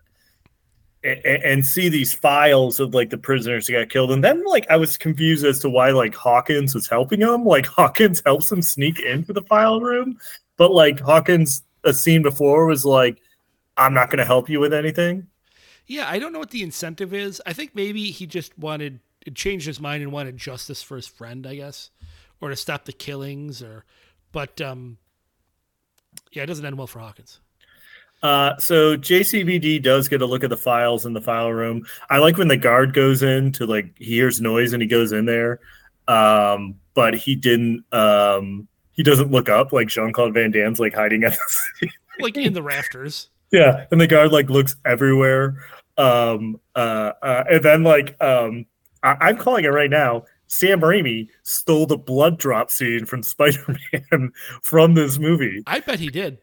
[1.09, 4.11] and, see these files of like the prisoners who got killed.
[4.11, 7.45] And then like I was confused as to why like Hawkins was helping him.
[7.45, 10.19] Like Hawkins helps him sneak into the file room,
[10.57, 13.21] but like Hawkins, a scene before was like,
[13.77, 15.29] I'm not going to help you with anything.
[15.87, 17.41] Yeah, I don't know what the incentive is.
[17.47, 19.01] I think maybe he just wanted
[19.35, 21.91] changed his mind and wanted justice for his friend, I guess,
[22.41, 23.85] or to stop the killings, or.
[24.33, 24.99] But um,
[26.33, 27.41] yeah, it doesn't end well for Hawkins.
[28.23, 31.87] Uh, so JCVD does get a look at the files in the file room.
[32.11, 35.13] I like when the guard goes in to like he hears noise and he goes
[35.13, 35.61] in there,
[36.09, 37.85] um, but he didn't.
[37.93, 41.39] Um, he doesn't look up like Jean Claude Van Damme's like hiding at
[41.81, 41.89] the
[42.21, 43.29] like in the rafters.
[43.51, 45.57] Yeah, and the guard like looks everywhere.
[45.97, 48.67] Um, uh, uh, and then like um,
[49.03, 50.25] I- I'm calling it right now.
[50.49, 56.09] Sam Raimi stole the blood drop scene from Spider-Man from this movie I bet he
[56.11, 56.39] did.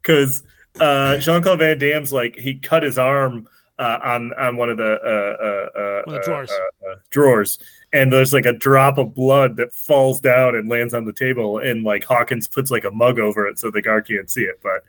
[0.00, 0.44] because
[0.80, 4.76] uh, Jean Claude Van Damme's like he cut his arm uh, on on one of
[4.76, 6.50] the uh, uh, uh, One of the drawers.
[6.50, 7.58] uh, uh, drawers,
[7.92, 11.58] and there's like a drop of blood that falls down and lands on the table,
[11.58, 14.60] and like Hawkins puts like a mug over it so the guard can't see it.
[14.62, 14.84] But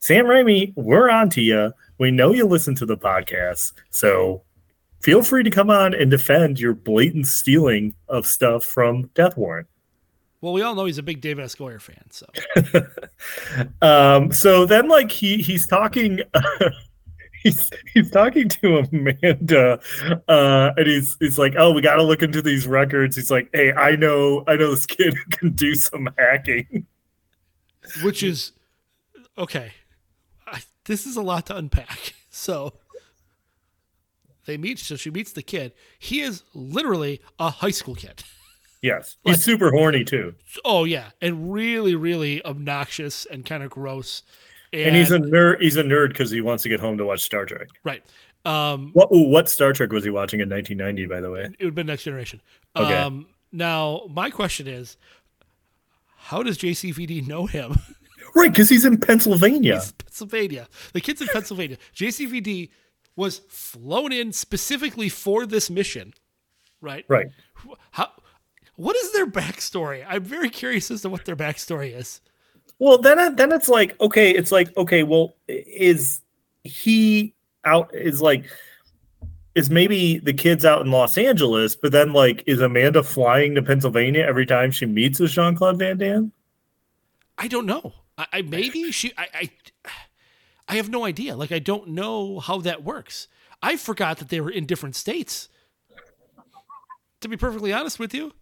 [0.00, 1.72] Sam Raimi, we're on to you.
[1.98, 4.42] We know you listen to the podcast, so
[5.00, 9.66] feel free to come on and defend your blatant stealing of stuff from Death Warrant.
[10.40, 11.54] Well, we all know he's a big David S.
[11.54, 12.26] Goyer fan, so
[13.86, 16.20] um so then like he he's talking
[17.42, 19.80] he's he's talking to amanda
[20.28, 23.48] uh and he's he's like oh we got to look into these records he's like
[23.54, 26.86] hey i know i know this kid who can do some hacking
[28.02, 28.52] which is
[29.36, 29.72] okay.
[30.46, 32.14] I, this is a lot to unpack.
[32.30, 32.74] So
[34.46, 34.78] they meet.
[34.78, 35.72] So she meets the kid.
[35.98, 38.22] He is literally a high school kid.
[38.82, 44.22] Yes he's super horny too Oh yeah, and really, really obnoxious and kind of gross.
[44.72, 47.20] and he's a nerd he's a nerd because he wants to get home to watch
[47.20, 48.02] star trek right.
[48.44, 51.64] Um, what ooh, what star trek was he watching in 1990 by the way it
[51.64, 52.40] would have been Next Generation.
[52.74, 52.96] Okay.
[52.96, 54.96] Um, now my question is,
[56.16, 57.76] how does JCVD know him?
[58.34, 60.68] right because he's in pennsylvania He's Pennsylvania.
[60.92, 61.76] The kid's in Pennsylvania.
[61.94, 62.70] JCVD
[63.16, 66.14] was flown in specifically for this mission,
[66.80, 67.04] right?
[67.08, 67.26] right
[67.90, 68.10] How?
[68.80, 70.06] What is their backstory?
[70.08, 72.22] I'm very curious as to what their backstory is.
[72.78, 76.22] Well, then uh, then it's like okay, it's like okay, well, is
[76.64, 77.34] he
[77.66, 77.94] out?
[77.94, 78.46] Is like
[79.54, 83.62] is maybe the kids out in Los Angeles, but then like is Amanda flying to
[83.62, 86.32] Pennsylvania every time she meets with Jean Claude Van Damme?
[87.36, 87.92] I don't know.
[88.16, 89.12] I, I maybe she.
[89.18, 89.50] I, I.
[90.68, 91.36] I have no idea.
[91.36, 93.28] Like I don't know how that works.
[93.62, 95.50] I forgot that they were in different states.
[97.20, 98.32] To be perfectly honest with you.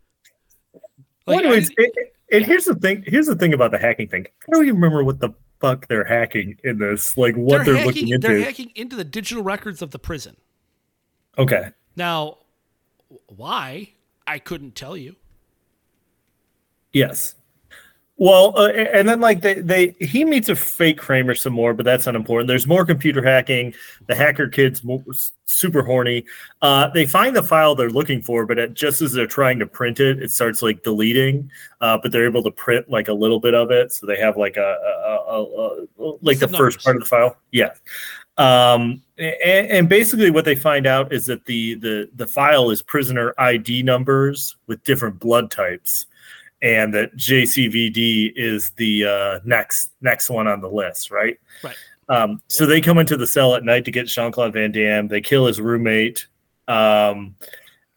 [1.28, 3.04] Like, I anyways, didn't- it- and here's the thing.
[3.06, 4.26] Here's the thing about the hacking thing.
[4.26, 7.16] I don't even remember what the fuck they're hacking in this.
[7.16, 8.28] Like what they're, looking into.
[8.28, 10.36] They're hacking into the digital records of the prison.
[11.38, 11.70] okay.
[11.96, 12.38] Now,
[13.28, 13.92] why?
[14.26, 15.16] I couldn't tell you.
[16.92, 17.34] Yes.
[18.20, 21.84] Well, uh, and then like they, they he meets a fake Kramer some more, but
[21.84, 22.48] that's unimportant.
[22.48, 23.74] There's more computer hacking.
[24.08, 24.82] The hacker kid's
[25.44, 26.24] super horny.
[26.60, 29.66] Uh, they find the file they're looking for, but it, just as they're trying to
[29.66, 31.48] print it, it starts like deleting.
[31.80, 34.36] Uh, but they're able to print like a little bit of it, so they have
[34.36, 34.76] like a,
[35.06, 37.36] a, a, a, a like the first part of the file.
[37.52, 37.70] Yeah.
[38.36, 42.82] Um, and, and basically, what they find out is that the the the file is
[42.82, 46.06] prisoner ID numbers with different blood types
[46.62, 51.38] and that JCVD is the uh, next next one on the list, right?
[51.62, 51.76] Right.
[52.08, 55.08] Um, so they come into the cell at night to get Jean Claude Van Damme.
[55.08, 56.26] They kill his roommate,
[56.66, 57.34] um,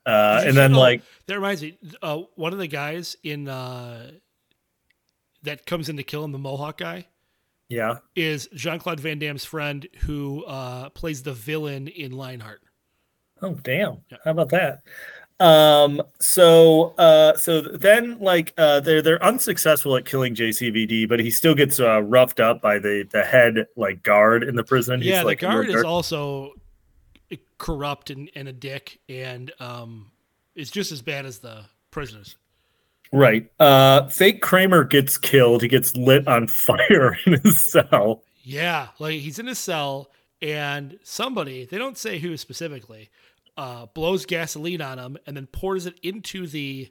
[0.06, 1.78] uh, and then Oh, like that reminds me.
[2.02, 4.12] Uh, one of the guys in uh,
[5.44, 7.08] that comes in to kill him, the Mohawk guy,
[7.70, 12.62] yeah, is Jean Claude Van Damme's friend who uh, plays the villain in Lionheart.
[13.42, 14.18] oh damn, Yeah.
[14.26, 14.82] how about that?
[15.42, 21.32] Um, so uh, so then like uh, they're they're unsuccessful at killing JCVD, but he
[21.32, 25.02] still gets uh, roughed up by the the head like guard in the prison.
[25.02, 26.54] yeah, He's, like, the guard is also
[27.58, 30.12] corrupt and, and a dick, and um,
[30.54, 32.38] is just as bad as the prisoners.
[33.12, 33.52] Right.
[33.60, 35.64] Uh fake Kramer gets killed.
[35.64, 38.22] He gets lit on fire in his cell.
[38.44, 43.10] Yeah, like he's in a cell, and somebody they don't say who specifically
[43.58, 46.90] uh, blows gasoline on him and then pours it into the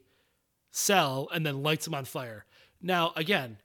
[0.71, 2.45] cell and then lights him on fire.
[2.81, 3.59] Now, again,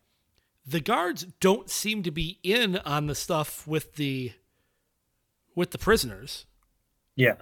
[0.65, 4.33] the guards don't seem to be in on the stuff with the
[5.53, 6.45] with the prisoners.
[7.15, 7.35] Yeah.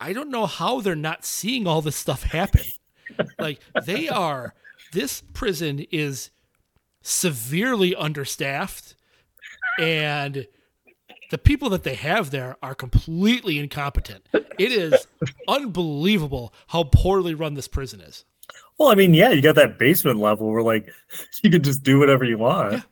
[0.00, 2.64] I don't know how they're not seeing all this stuff happen.
[3.38, 4.54] like they are
[4.92, 6.30] this prison is
[7.00, 8.94] severely understaffed
[9.78, 10.46] and
[11.30, 14.26] the people that they have there are completely incompetent.
[14.32, 15.06] It is
[15.48, 18.24] unbelievable how poorly run this prison is.
[18.78, 20.88] Well, I mean, yeah, you got that basement level where like
[21.42, 22.84] you can just do whatever you want.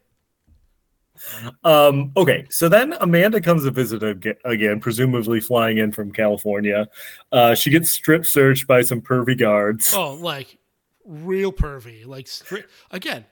[1.63, 6.89] Um, okay, so then Amanda comes to visit ag- again, presumably flying in from California.
[7.31, 9.95] Uh, she gets strip searched by some pervy guards.
[9.95, 10.59] Oh, like
[11.05, 12.07] real pervy.
[12.07, 13.25] Like stri- again,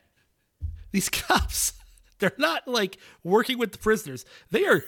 [0.92, 1.72] these cops
[2.20, 4.24] They're not like working with the prisoners.
[4.50, 4.84] They are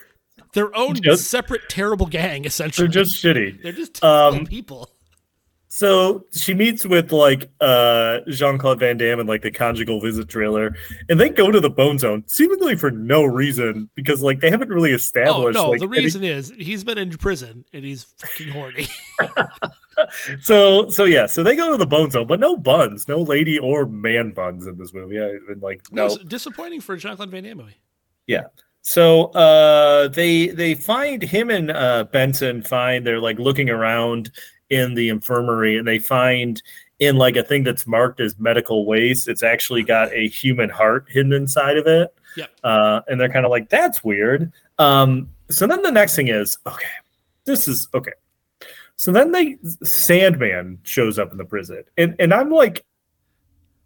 [0.53, 2.45] their own Just- separate terrible gang.
[2.45, 3.61] Essentially, They're just shitty.
[3.61, 4.89] they're just terrible um, people.
[5.69, 10.29] So she meets with like uh Jean Claude Van Damme and like the conjugal visit
[10.29, 10.75] trailer,
[11.09, 14.69] and they go to the Bone Zone seemingly for no reason because like they haven't
[14.69, 15.55] really Oh established.
[15.55, 18.85] no, like, the any- reason is he's been in prison and he's fucking horny.
[20.41, 23.59] so so yeah, so they go to the Bone Zone, but no buns, no lady
[23.59, 25.19] or man buns in this movie.
[25.19, 27.73] I and like no, no, disappointing for Claude Van Damme
[28.27, 28.43] yeah.
[28.81, 34.31] So uh they they find him and uh Benson find they're like looking around
[34.69, 36.61] in the infirmary and they find
[36.99, 41.05] in like a thing that's marked as medical waste, it's actually got a human heart
[41.09, 42.13] hidden inside of it.
[42.35, 42.47] Yeah.
[42.63, 44.51] Uh and they're kind of like, that's weird.
[44.79, 46.87] Um so then the next thing is, okay,
[47.45, 48.13] this is okay.
[48.95, 51.83] So then they Sandman shows up in the prison.
[51.97, 52.85] And and I'm like,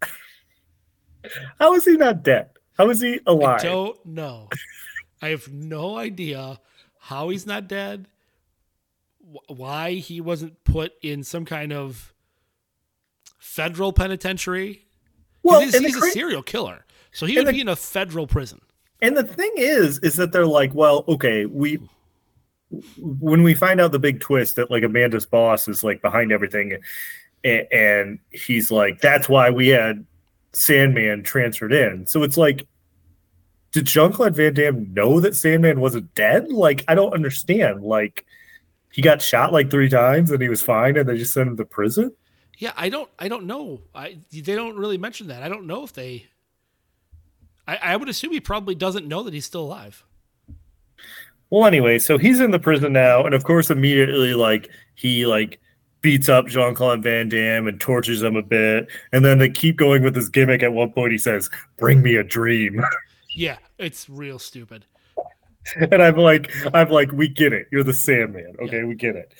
[1.58, 2.50] how is he not dead?
[2.76, 3.60] How is he alive?
[3.60, 4.48] I don't know.
[5.20, 6.60] I have no idea
[7.00, 8.06] how he's not dead.
[9.20, 12.14] wh- Why he wasn't put in some kind of
[13.38, 14.84] federal penitentiary?
[15.42, 18.60] Well, he's, he's a serial killer, so he would the- be in a federal prison.
[19.00, 21.78] And the thing is, is that they're like, well, okay, we
[22.98, 26.78] when we find out the big twist that like Amanda's boss is like behind everything,
[27.44, 30.04] and, and he's like, that's why we had
[30.52, 32.06] Sandman transferred in.
[32.06, 32.66] So it's like,
[33.72, 36.50] did Jean Claude Van Damme know that Sandman wasn't dead?
[36.50, 37.82] Like, I don't understand.
[37.82, 38.24] Like,
[38.92, 41.56] he got shot like three times and he was fine, and they just sent him
[41.56, 42.12] to prison.
[42.58, 43.08] Yeah, I don't.
[43.18, 43.82] I don't know.
[43.94, 45.42] I they don't really mention that.
[45.42, 46.26] I don't know if they.
[47.68, 50.04] I, I would assume he probably doesn't know that he's still alive.
[51.50, 55.60] Well, anyway, so he's in the prison now, and of course, immediately, like he like
[56.00, 59.76] beats up Jean Claude Van Damme and tortures him a bit, and then they keep
[59.76, 60.62] going with this gimmick.
[60.62, 62.82] At one point, he says, "Bring me a dream,"
[63.34, 64.84] Yeah, it's real stupid.
[65.76, 67.68] and I'm like, I'm like, we get it.
[67.70, 68.84] You're the Sandman, okay?
[68.84, 69.32] We get it.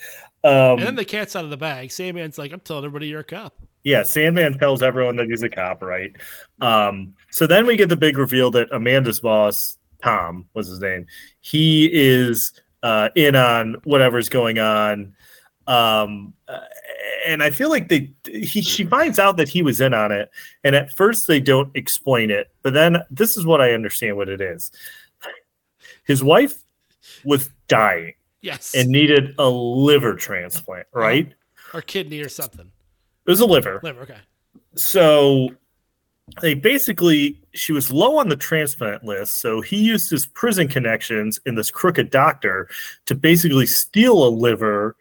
[0.43, 1.91] Um, And then the cat's out of the bag.
[1.91, 3.55] Sandman's like, I'm telling everybody you're a cop.
[3.83, 6.13] yeah, Sandman tells everyone that he's a cop, right?
[6.61, 11.05] Um, so then we get the big reveal that Amanda's boss, Tom, was his name.
[11.41, 15.15] He is uh, in on whatever's going on.
[15.67, 16.59] Um, uh,
[17.27, 20.31] and I feel like they he she finds out that he was in on it,
[20.63, 24.29] and at first they don't explain it, but then this is what I understand what
[24.29, 24.71] it is.
[26.05, 26.63] His wife
[27.23, 28.73] was dying Yes.
[28.73, 31.33] and needed a liver transplant, right?
[31.73, 32.71] or kidney or something.
[33.25, 33.79] It was a liver.
[33.83, 34.17] Liver, okay.
[34.75, 35.49] so
[36.41, 41.39] they basically she was low on the transplant list so he used his prison connections
[41.45, 42.67] and this crooked doctor
[43.05, 44.95] to basically steal a liver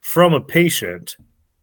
[0.00, 1.16] from a patient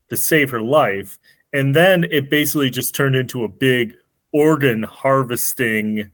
[0.09, 1.19] to save her life.
[1.53, 3.95] And then it basically just turned into a big
[4.31, 6.11] organ harvesting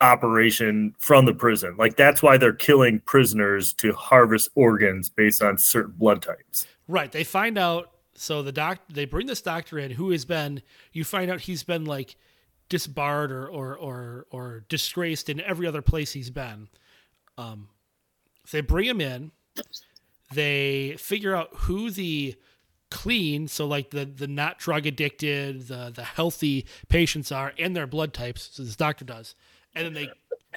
[0.00, 1.76] operation from the prison.
[1.78, 6.66] Like that's why they're killing prisoners to harvest organs based on certain blood types.
[6.88, 7.12] Right.
[7.12, 10.60] They find out so the doc they bring this doctor in who has been
[10.92, 12.16] you find out he's been like
[12.72, 16.68] disbarred or or or, or disgraced in every other place he's been.
[17.36, 17.68] Um
[18.46, 19.30] so they bring him in.
[20.32, 22.34] They figure out who the
[22.90, 27.86] clean, so like the the not drug addicted, the the healthy patients are and their
[27.86, 29.34] blood types, so this doctor does.
[29.74, 30.10] And then they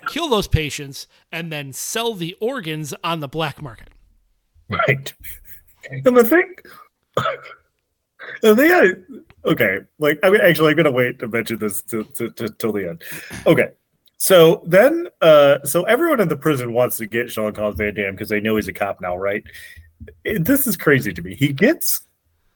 [0.07, 3.89] kill those patients and then sell the organs on the black market.
[4.69, 5.13] Right.
[5.89, 6.55] And the thing,
[8.41, 12.03] the thing I, okay, like, I mean, actually, I'm to wait to mention this to,
[12.03, 13.03] to, to, till the end.
[13.45, 13.69] Okay.
[14.17, 18.13] So then, uh, so everyone in the prison wants to get Jean Claude Van Damme
[18.13, 19.43] because they know he's a cop now, right?
[20.23, 21.35] It- this is crazy to me.
[21.35, 22.07] He gets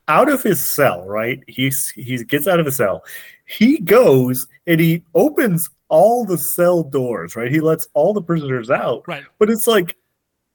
[0.08, 1.40] out of his cell, right?
[1.46, 3.04] He's he gets out of his cell.
[3.46, 7.50] He goes and he opens all the cell doors, right?
[7.50, 9.04] He lets all the prisoners out.
[9.06, 9.24] Right.
[9.38, 9.96] But it's like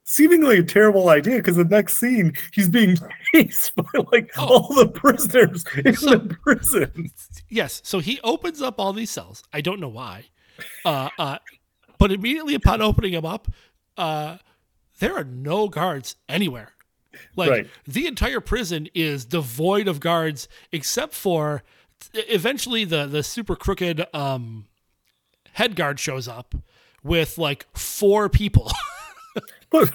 [0.08, 2.96] seemingly a terrible idea because the next scene he's being
[3.34, 4.46] chased by like Oh.
[4.48, 7.10] all the prisoners in So- the prison.
[7.50, 7.82] Yes.
[7.84, 9.44] So he opens up all these cells.
[9.52, 10.26] I don't know why.
[10.86, 11.38] Uh, uh,
[11.98, 13.48] but immediately upon opening them up,
[13.98, 14.38] uh,
[15.00, 16.72] there are no guards anywhere.
[17.36, 17.68] Like Right.
[17.88, 21.64] the entire prison is devoid of guards except for
[22.14, 24.66] eventually the the super crooked um,
[25.54, 26.54] head guard shows up
[27.04, 28.72] with like four people.
[29.70, 29.90] But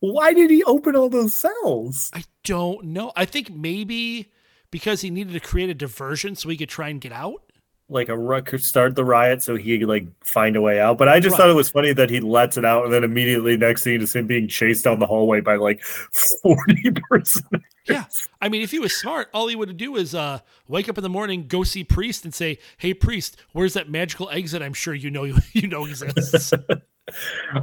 [0.00, 2.10] why, did he open all those cells?
[2.14, 3.12] I don't know.
[3.16, 4.30] I think maybe
[4.70, 7.42] because he needed to create a diversion so he could try and get out.
[7.88, 10.96] Like a ru- could start the riot so he could like find a way out.
[10.96, 11.38] But I just Right.
[11.40, 14.14] thought it was funny that he lets it out and then immediately next scene is
[14.14, 17.42] him being chased down the hallway by like 40 prisoners.
[17.86, 18.04] Yeah.
[18.40, 20.38] I mean, if he was smart, all he would do is uh,
[20.68, 24.30] wake up in the morning, go see Priest, and say, "Hey, Priest, where's that magical
[24.30, 24.62] exit?
[24.62, 26.52] I'm sure you know you know exists."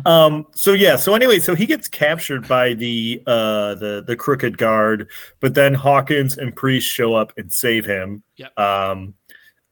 [0.06, 4.58] um so yeah so anyway so he gets captured by the uh the the crooked
[4.58, 5.08] guard
[5.40, 8.60] but then hawkins and priest show up and save him Yep.
[8.60, 9.14] um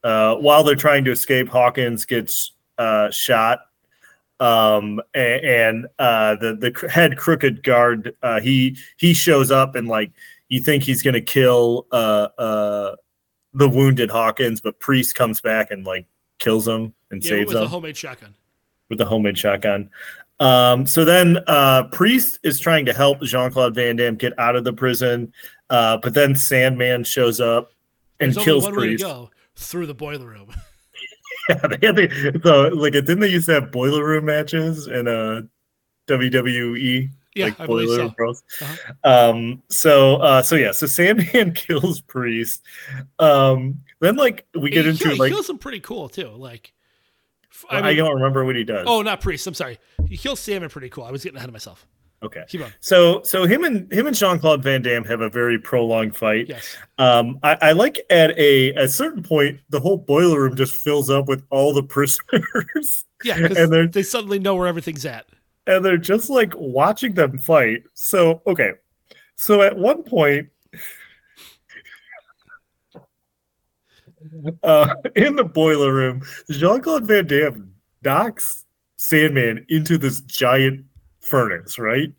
[0.04, 3.60] uh while they're trying to escape hawkins gets uh shot
[4.40, 9.88] um and, and uh the the head crooked guard uh he he shows up and
[9.90, 10.12] like
[10.48, 12.96] you think he's gonna kill uh uh
[13.54, 16.06] the wounded hawkins but priest comes back and like
[16.40, 18.34] kills him and yeah, saves him a homemade shotgun.
[18.90, 19.90] With the homemade shotgun.
[20.40, 24.56] Um, so then uh, Priest is trying to help Jean Claude Van Damme get out
[24.56, 25.34] of the prison,
[25.70, 27.72] uh, but then Sandman shows up
[28.20, 29.04] and There's kills only one Priest.
[29.04, 30.54] way to go through the boiler room.
[31.50, 35.08] Yeah, they had the, so like didn't they used to have boiler room matches in
[35.08, 35.44] uh,
[36.08, 37.10] WWE?
[37.36, 38.14] Yeah, like I boiler so.
[38.18, 38.36] room.
[38.62, 39.30] Uh-huh.
[39.30, 42.64] Um, so uh, so yeah, so Sandman kills Priest.
[43.20, 46.30] Um, then like we get he, into he like kills him pretty cool too.
[46.30, 46.74] Like,
[47.70, 48.86] I, I mean, don't remember what he does.
[48.88, 49.46] oh, not Priest.
[49.48, 49.80] I'm sorry.
[50.08, 51.04] He kills Sandman pretty cool.
[51.04, 51.86] I was getting ahead of myself.
[52.24, 52.44] okay.
[52.48, 52.74] Keep on.
[52.80, 56.48] So so him and him and Jean Claude Van Damme have a very prolonged fight.
[56.50, 56.76] Yes.
[56.98, 60.76] Um, I, I like at a at a certain point the whole boiler room just
[60.76, 65.26] fills up with all the prisoners, Yeah, And they're- they suddenly know where everything's at.
[65.68, 67.84] and they're just like watching them fight.
[67.94, 68.72] So okay,
[69.36, 70.48] so at one point,
[74.64, 78.66] uh, in the boiler room, Jean Claude Van Damme knocks
[78.98, 80.86] Sandman into this giant
[81.20, 82.12] furnace, right?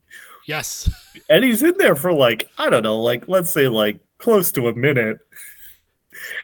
[0.46, 0.90] Yes.
[1.28, 4.68] and he's in there for like I don't know, like let's say like close to
[4.68, 5.18] a minute,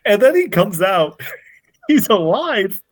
[0.04, 1.20] and then he comes out.
[1.86, 2.82] He's alive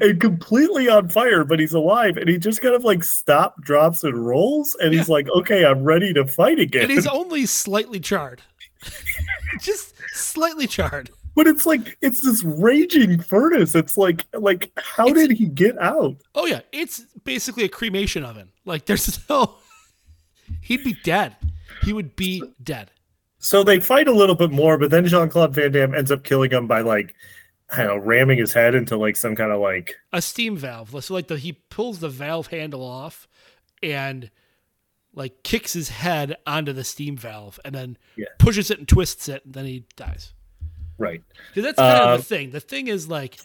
[0.00, 4.04] and completely on fire, but he's alive, and he just kind of like stop, drops,
[4.04, 7.98] and rolls, and he's like, "Okay, I'm ready to fight again." And he's only slightly
[7.98, 8.42] charred.
[9.60, 11.10] Just slightly charred.
[11.36, 13.76] But it's like it's this raging furnace.
[13.76, 16.16] It's like like how It's- did he get out?
[16.34, 18.48] Oh yeah, it's basically a cremation oven.
[18.64, 19.54] Like there's no
[20.62, 21.36] he'd be dead.
[21.82, 22.90] He would be dead.
[23.38, 26.24] So they fight a little bit more, but then Jean Claude Van Damme ends up
[26.24, 27.14] killing him by like
[27.70, 30.94] I don't know, ramming his head into like some kind of like A steam valve.
[31.04, 33.28] So like the he pulls the valve handle off
[33.82, 34.30] and
[35.14, 38.26] like kicks his head onto the steam valve and then Yeah.
[38.38, 40.32] pushes it and twists it and then he dies.
[40.98, 41.22] Right.
[41.48, 42.50] Because that's kind Uh, of the thing.
[42.50, 43.38] The thing is like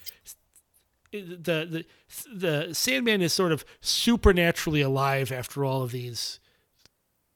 [1.11, 1.25] the
[1.65, 1.85] the
[2.33, 6.39] the Sandman is sort of supernaturally alive after all of these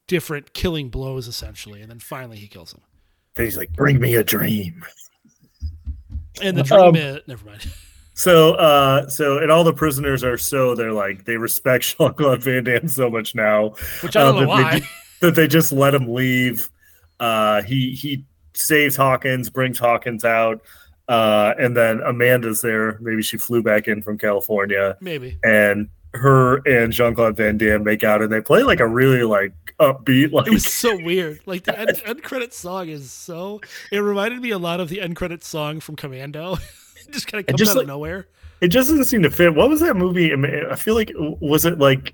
[0.07, 2.81] different killing blows, essentially, and then finally he kills him.
[3.35, 4.83] Then he's like, "Bring me a dream."
[6.41, 7.67] And the dream Um, is never mind.
[8.17, 12.41] So, uh, so and all the prisoners are so they're like they respect Jean Claude
[12.43, 14.79] Van Damme so much now Which I don't uh, know that why.
[14.79, 14.85] ju-
[15.19, 16.69] that they just let him leave.
[17.19, 18.23] Uh, he he
[18.55, 20.61] saves Hawkins, brings Hawkins out,
[21.07, 22.97] uh, and then Amanda's there.
[23.01, 25.37] Maybe she flew back in from California, Maybe.
[25.43, 29.23] and her and Jean Claude Van Damme make out, and they play like a really
[29.23, 31.41] like upbeat like It was so weird.
[31.45, 33.61] Like the end, end credit song is so.
[33.91, 36.53] It reminded me a lot of the end credit song from Commando.
[37.07, 38.27] it just kind of comes just out like- of nowhere.
[38.61, 39.53] it just doesn't seem to fit.
[39.53, 40.33] What was that movie?
[40.33, 42.13] I feel like was it like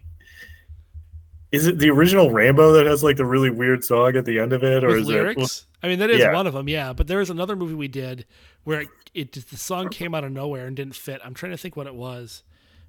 [1.51, 4.53] is it the original Rambo that has like the really weird song at the end
[4.53, 5.65] of it, or With is lyrics.
[5.83, 6.33] I mean, that is Yeah.
[6.33, 6.93] one of them, yeah.
[6.93, 8.25] But there was another movie we did
[8.63, 11.19] where it, it just- the song came out of nowhere and didn't fit.
[11.25, 12.43] I'm trying to think what it was.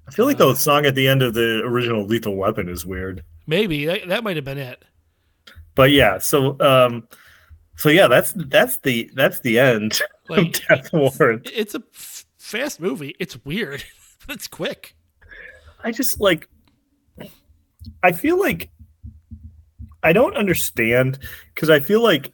[0.07, 3.23] I feel like the song at the end of the original Lethal Weapon is weird.
[3.47, 4.83] Maybe that, that might have been it.
[5.75, 7.07] But yeah, so um,
[7.77, 9.99] so yeah, that's that's the that's the end
[10.29, 11.49] Like of Death Warrant.
[11.53, 13.15] it's a f- fast movie.
[13.19, 13.83] It's weird,
[14.27, 14.95] but it's quick.
[15.83, 16.47] I just like
[18.03, 18.69] I feel like
[20.03, 21.19] I don't understand
[21.53, 22.31] because I feel like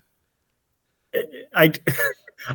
[1.55, 1.71] I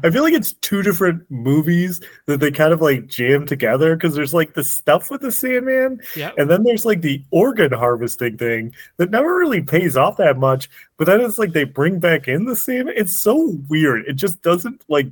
[0.03, 4.15] I feel like it's two different movies that they kind of like jam together because
[4.15, 6.33] there's like the stuff with the Sandman Yeah.
[6.39, 10.71] and then there's like the organ harvesting thing that never really pays off that much
[10.97, 14.41] but then it's like they bring back in the Sandman it's so weird it just
[14.41, 15.09] doesn't like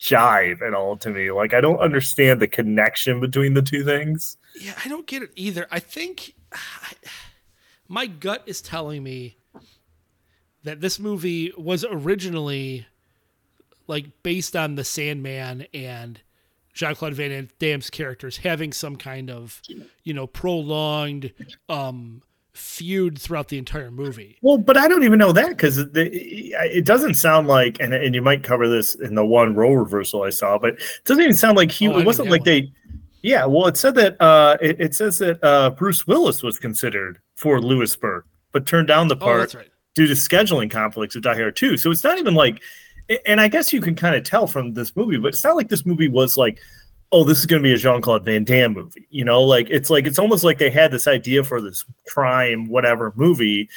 [0.00, 4.38] jive at all to me like I don't understand the connection between the two things
[4.58, 5.66] Yeah, I don't get it either.
[5.70, 6.34] I think
[7.88, 9.36] my gut is telling me
[10.64, 12.86] that this movie was originally
[13.86, 16.20] like based on the Sandman and
[16.74, 19.62] Jean Claude Van Damme's characters having some kind of,
[20.04, 21.32] you know, prolonged
[21.68, 22.22] um,
[22.52, 24.36] feud throughout the entire movie.
[24.42, 28.14] Well, but I don't even know that because it, it doesn't sound like, and, and
[28.14, 31.36] you might cover this in the one role reversal I saw, but it doesn't even
[31.36, 31.88] sound like he.
[31.88, 32.46] Oh, it wasn't like one.
[32.46, 32.72] they.
[33.22, 37.18] Yeah, well, it said that uh, it, it says that uh, Bruce Willis was considered
[37.34, 39.68] for Lewisburg, but turned down the Oh, part that's right.
[39.94, 41.76] due to scheduling conflicts with Die Hard 2.
[41.76, 42.62] So it's not even like,
[43.26, 45.68] and I guess you can kind of tell from this movie, but it's not like
[45.68, 46.60] this movie was like,
[47.10, 49.06] oh, this is going to be a Jean Claude Van Damme movie.
[49.10, 52.68] You know, like it's like it's almost like they had this idea for this crime,
[52.68, 53.68] whatever movie,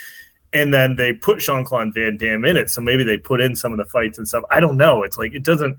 [0.54, 2.70] and then they put Jean Claude Van Damme in it.
[2.70, 4.44] So maybe they put in some of the fights and stuff.
[4.52, 5.02] I don't know.
[5.04, 5.78] It's like it doesn't.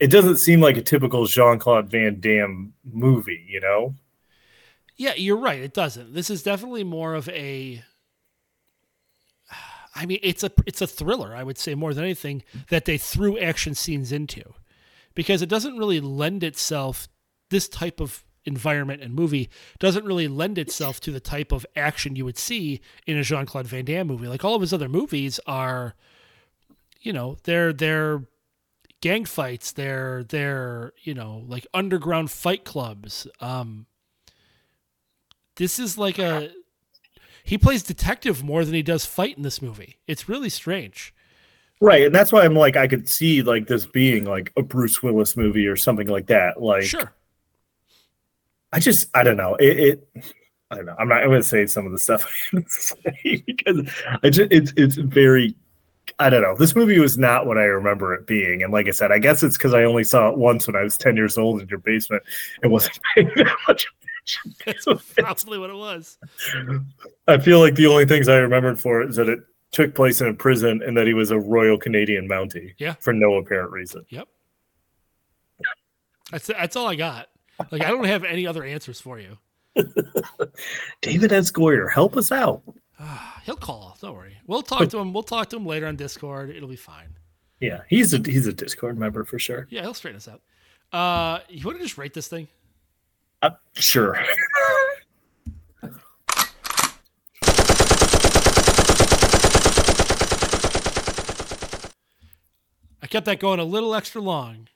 [0.00, 3.94] It doesn't seem like a typical Jean Claude Van Damme movie, you know.
[4.96, 5.60] Yeah, you're right.
[5.60, 6.14] It doesn't.
[6.14, 7.82] This is definitely more of a.
[9.94, 11.34] I mean, it's a it's a thriller.
[11.34, 14.54] I would say more than anything that they threw action scenes into,
[15.14, 17.08] because it doesn't really lend itself.
[17.50, 22.16] This type of environment and movie doesn't really lend itself to the type of action
[22.16, 24.28] you would see in a Jean Claude Van Damme movie.
[24.28, 25.94] Like all of his other movies are,
[27.00, 28.22] you know, they're they're
[29.00, 29.72] gang fights.
[29.72, 33.26] They're they're you know like underground fight clubs.
[33.40, 33.86] Um,
[35.56, 36.50] this is like a
[37.42, 39.98] he plays detective more than he does fight in this movie.
[40.06, 41.14] It's really strange.
[41.80, 45.02] Right, and that's why I'm like I could see like this being like a Bruce
[45.02, 46.62] Willis movie or something like that.
[46.62, 47.12] Like Sure.
[48.72, 49.56] I just I don't know.
[49.56, 50.34] It, it
[50.70, 50.94] I don't know.
[50.98, 53.90] I'm not I'm going to say some of the stuff I have to say because
[54.22, 55.56] I just it's it's very
[56.18, 56.56] I don't know.
[56.56, 59.42] This movie was not what I remember it being, and like I said, I guess
[59.42, 61.78] it's because I only saw it once when I was 10 years old in your
[61.78, 62.22] basement.
[62.62, 65.00] It wasn't paying that much attention.
[65.16, 66.18] That's probably what it was.
[67.26, 69.40] I feel like the only things I remembered for it is that it
[69.72, 72.74] took place in a prison and that he was a Royal Canadian Mountie.
[72.78, 72.94] Yeah.
[73.00, 74.04] For no apparent reason.
[74.08, 74.28] Yep.
[76.30, 77.28] That's that's all I got.
[77.70, 79.36] Like I don't have any other answers for you.
[81.02, 81.50] David S.
[81.50, 82.62] Goyer, help us out.
[83.44, 83.96] He'll call.
[84.00, 84.36] Don't worry.
[84.46, 85.12] We'll talk to him.
[85.12, 86.50] We'll talk to him later on Discord.
[86.50, 87.16] It'll be fine.
[87.60, 89.66] Yeah, he's a he's a Discord member for sure.
[89.70, 90.40] Yeah, he'll straighten us out.
[90.92, 92.48] Uh, you want to just rate this thing?
[93.42, 94.18] Uh, sure.
[103.02, 104.68] I kept that going a little extra long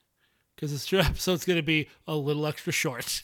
[0.55, 3.23] because this episode's going to be a little extra short.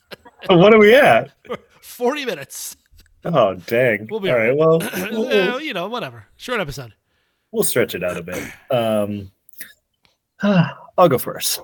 [0.48, 1.32] what are we at?
[1.80, 2.76] Forty minutes.
[3.24, 4.06] Oh dang!
[4.10, 4.56] We'll be All right.
[4.56, 4.78] Well,
[5.10, 6.26] we'll, Uh, we'll, you know, whatever.
[6.36, 6.94] Short episode.
[7.52, 8.42] we'll stretch it out a bit.
[8.70, 9.30] Um,
[10.96, 11.60] I'll go first.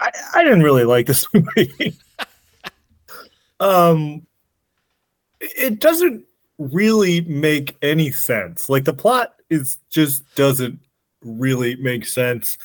[0.00, 1.96] I, I didn't really like this movie.
[3.60, 4.26] um,
[5.40, 6.24] it doesn't
[6.58, 8.68] really make any sense.
[8.68, 10.78] Like the plot is just doesn't
[11.22, 12.58] really make sense.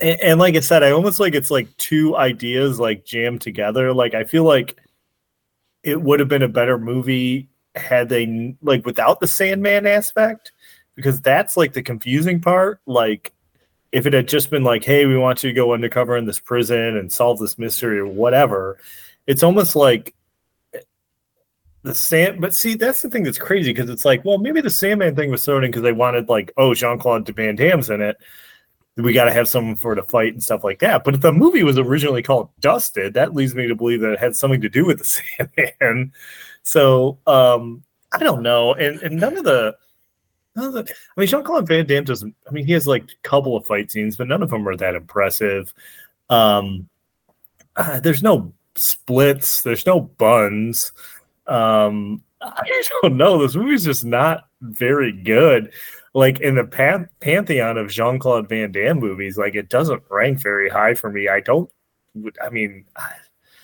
[0.00, 3.92] And, and like I said, I almost like it's like two ideas like jammed together.
[3.92, 4.76] Like I feel like
[5.82, 10.52] it would have been a better movie had they like without the Sandman aspect,
[10.94, 12.80] because that's like the confusing part.
[12.86, 13.32] Like
[13.92, 16.40] if it had just been like, hey, we want you to go undercover in this
[16.40, 18.78] prison and solve this mystery or whatever,
[19.26, 20.14] it's almost like
[20.74, 20.80] eh,
[21.82, 22.40] the Sand.
[22.40, 25.30] But see, that's the thing that's crazy because it's like, well, maybe the Sandman thing
[25.30, 28.16] was thrown in because they wanted like, oh, Jean Claude Van Damme's in it.
[28.96, 31.02] We got to have someone for the fight and stuff like that.
[31.04, 34.18] But if the movie was originally called Dusted, that leads me to believe that it
[34.18, 35.04] had something to do with the
[35.74, 36.12] Sandman.
[36.62, 37.82] So um,
[38.12, 39.74] I don't know, and and none of the
[40.54, 40.80] none of the.
[41.16, 42.34] I mean, Jean Claude Van Damme doesn't.
[42.46, 44.76] I mean, he has like a couple of fight scenes, but none of them are
[44.76, 45.72] that impressive.
[46.28, 46.88] Um,
[47.76, 49.62] uh, there's no splits.
[49.62, 50.92] There's no buns.
[51.46, 53.38] Um, I don't know.
[53.38, 55.72] This movie's just not very good.
[56.14, 60.40] Like in the pan- pantheon of Jean Claude Van Damme movies, like it doesn't rank
[60.40, 61.28] very high for me.
[61.28, 61.70] I don't.
[62.42, 63.14] I mean, I-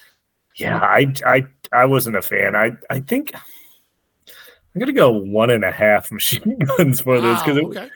[0.56, 2.56] yeah, I I I wasn't a fan.
[2.56, 7.44] I I think I'm gonna go one and a half machine guns for this Wow,
[7.44, 7.90] because okay.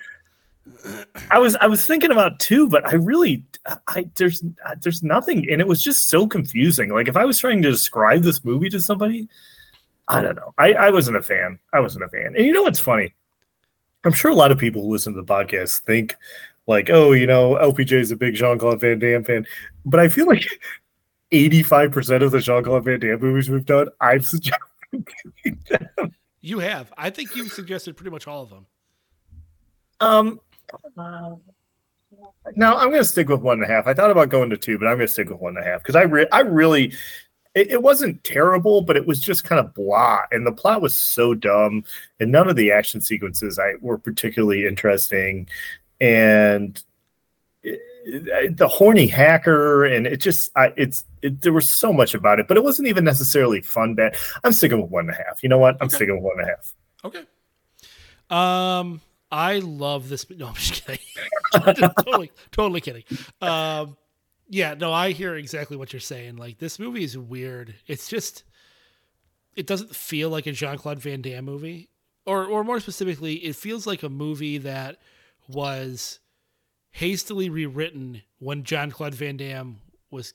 [1.31, 3.45] I was I was thinking about two, but I really
[3.89, 4.45] I there's
[4.81, 6.91] there's nothing, and it was just so confusing.
[6.91, 9.29] Like if I was trying to describe this movie to somebody,
[10.09, 10.53] I don't know.
[10.59, 11.59] I I wasn't a fan.
[11.73, 12.35] I wasn't a fan.
[12.37, 13.15] And you know what's funny?
[14.05, 16.17] I'm sure a lot of people who listen to the podcast think
[16.67, 19.47] like, oh, you know, LPJ is a big Jean Claude Van Damme fan,
[19.85, 20.47] but I feel like
[21.33, 24.61] 85% of the Jean Claude Van Damme movies we've done, I've suggested.
[26.41, 26.93] You have.
[26.97, 28.67] I think you've suggested pretty much all of them.
[30.01, 30.41] Um,
[32.57, 33.87] no, I'm going to stick with one and a half.
[33.87, 35.69] I thought about going to two, but I'm going to stick with one and a
[35.69, 36.95] half because I, re- I really,
[37.55, 40.95] it, it wasn't terrible, but it was just kind of blah, and the plot was
[40.95, 41.85] so dumb,
[42.21, 45.49] and none of the action sequences I were particularly interesting,
[46.01, 46.83] and
[47.63, 52.15] it- it- the horny hacker, and it just, I, it's, it, there was so much
[52.15, 53.95] about it, but it wasn't even necessarily fun.
[53.95, 54.17] Bad.
[54.43, 55.43] I'm sticking with one and a half.
[55.43, 55.77] You know what?
[55.81, 55.97] I'm Okay.
[55.97, 56.75] sticking with one and a half.
[57.05, 57.23] Okay.
[58.31, 59.01] Um,
[59.31, 60.29] I love this.
[60.31, 60.99] No, I'm just kidding.
[61.53, 63.05] totally, totally kidding.
[63.41, 63.97] Um,
[64.53, 66.37] yeah, no, I hear exactly what you're saying.
[66.37, 67.75] Like this movie is weird.
[67.87, 68.45] It's just,
[69.57, 71.89] it doesn't feel like a Jean Claude Van Damme movie.
[72.27, 74.99] or or more specifically, it feels like a movie that
[75.49, 76.21] was
[76.91, 79.79] hastily rewritten when Jean-Claude Van Damme
[80.11, 80.35] was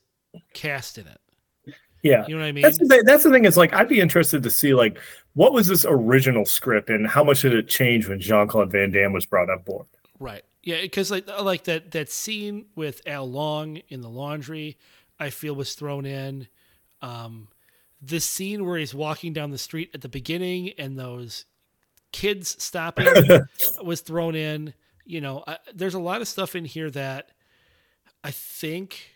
[0.54, 1.76] cast in it.
[2.04, 2.62] Yeah, You know what I mean?
[2.64, 3.46] That's the thing, that's the thing.
[3.46, 5.00] Is like I'd be interested to see like
[5.34, 8.92] what was this original script and how much did it change when Jean Claude Van
[8.92, 9.86] Damme was brought on board?
[10.20, 10.44] Right.
[10.68, 14.78] Yeah, because like like that that scene with Al Leong in the laundry,
[15.18, 16.50] I feel was thrown in.
[17.02, 17.48] Um,
[18.02, 21.46] the scene where he's walking down the street at the beginning and those
[22.12, 23.08] kids stopping
[23.82, 24.74] was thrown in.
[25.06, 27.32] You know, I, there's a lot of stuff in here that
[28.26, 29.12] I think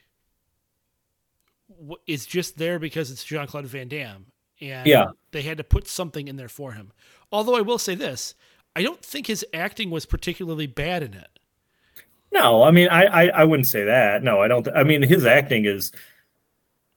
[1.70, 4.28] w- is just there because it's Jean Claude Van Damme,
[4.62, 5.08] and Yeah.
[5.32, 6.93] they had to put something in there for him.
[7.30, 8.36] Although I will say this,
[8.74, 11.31] I don't think his acting was particularly bad in it.
[12.32, 14.24] No, I mean I, I I wouldn't say that.
[14.24, 14.68] No, I don't.
[14.70, 15.92] I mean his acting is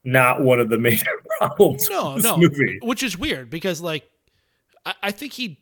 [0.03, 1.89] not one of the major problems.
[1.89, 2.79] No, this no, movie.
[2.81, 4.09] which is weird because like
[4.85, 5.59] I, I think he,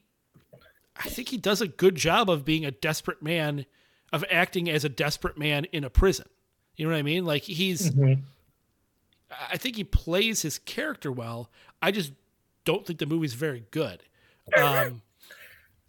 [0.98, 3.66] I think he does a good job of being a desperate man,
[4.12, 6.28] of acting as a desperate man in a prison.
[6.76, 7.26] You know what I mean?
[7.26, 7.92] Like he's,
[9.50, 11.50] I think he plays his character well.
[11.82, 12.12] I just
[12.66, 14.04] don't think the movie's very good.
[14.58, 15.02] Um,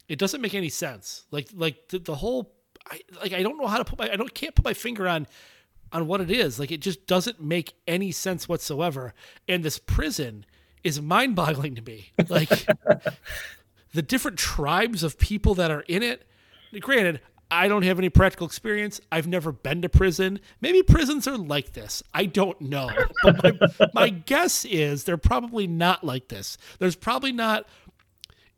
[0.09, 1.25] it doesn't make any sense.
[1.33, 2.54] Like like the, the whole,
[2.91, 5.09] I like I don't know how to put my I don't can't put my finger
[5.09, 5.27] on
[5.93, 6.59] on what it is.
[6.59, 9.15] Like it just doesn't make any sense whatsoever.
[9.49, 10.45] And this prison
[10.83, 12.13] is mind-boggling to me.
[12.29, 12.49] Like
[13.95, 16.27] the different tribes of people that are in it.
[16.81, 17.21] Granted,
[17.51, 19.01] I don't have any practical experience.
[19.13, 20.41] I've never been to prison.
[20.61, 22.03] Maybe prisons are like this.
[22.13, 22.91] I don't know.
[23.23, 26.59] But my, my guess is they're probably not like this.
[26.81, 27.67] There's probably not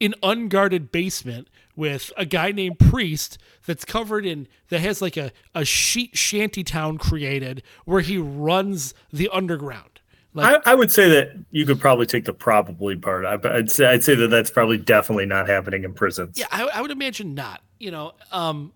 [0.01, 5.32] an unguarded basement with a guy named Priest that's covered in that has like a,
[5.55, 10.01] a sheet shanty town created where he runs the underground.
[10.34, 13.24] Like I, I would say that you could probably take the probably part.
[13.24, 16.38] I, I'd say I'd say that that's probably definitely not happening in prisons.
[16.38, 17.62] yeah, I, I would imagine not.
[17.78, 18.72] You know, um,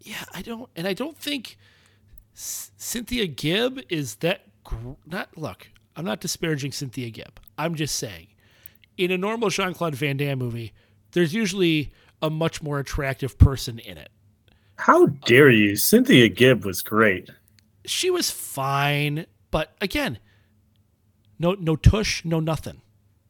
[0.00, 1.56] yeah, I don't, and I don't think
[2.34, 5.36] C- Cynthia Gibb is that gr- not.
[5.38, 7.40] Look, I'm not disparaging Cynthia Gibb.
[7.56, 8.28] I'm just saying,
[8.96, 10.72] in a normal Jean Claude Van Damme movie,
[11.12, 14.10] there's usually a much more attractive person in it.
[14.76, 15.76] How dare you?
[15.76, 17.30] Cynthia Gibb was great.
[17.84, 20.18] she was fine, but again,
[21.38, 22.80] no no tush, no nothing.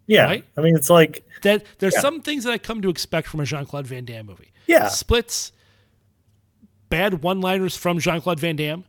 [0.06, 0.44] Yeah, Right?
[0.56, 2.00] I mean it's like That there's Yeah.
[2.00, 4.52] some things that I come to expect from a Jean Claude Van Damme movie.
[4.66, 4.88] Yeah.
[4.88, 5.52] splits,
[6.88, 8.84] bad one liners from Jean Claude Van Damme,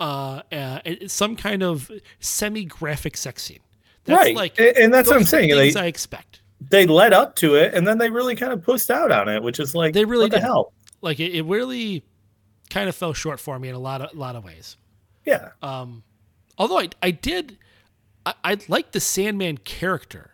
[0.00, 3.60] uh, uh, some kind of semi graphic sex scene.
[4.08, 4.34] That's Right.
[4.36, 6.40] like, And- and that's what I'm saying, Things they- I expect.
[6.70, 9.42] they led up to it, and then they really kind of pushed out on it,
[9.42, 10.44] which is like They really what the did.
[10.44, 10.72] hell.
[11.00, 12.02] Like it, it really
[12.70, 14.76] kind of fell short for me in a lot of lot of ways.
[15.24, 16.02] Yeah, Um
[16.58, 17.56] Although I I did,
[18.26, 20.32] I, I like the Sandman character.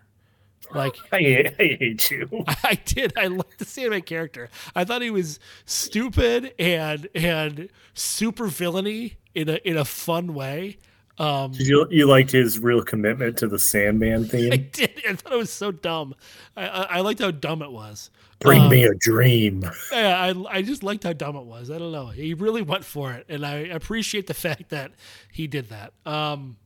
[0.74, 2.44] Like I, hate- I hate you.
[2.64, 3.12] I did.
[3.16, 4.48] I liked the Sandman character.
[4.74, 10.78] I thought he was stupid and and super villainy in a in a fun way.
[11.18, 14.52] Um, You you liked his real commitment to the Sandman theme.
[14.52, 14.90] I did.
[15.08, 16.14] I thought it was so dumb.
[16.56, 18.10] I I, I liked how dumb it was.
[18.40, 19.64] Bring Um, me a dream.
[19.92, 21.70] Yeah, I I just liked how dumb it was.
[21.70, 22.08] I don't know.
[22.08, 24.92] He really went for it, and I appreciate the fact that
[25.32, 25.92] he did that.
[26.04, 26.56] Um,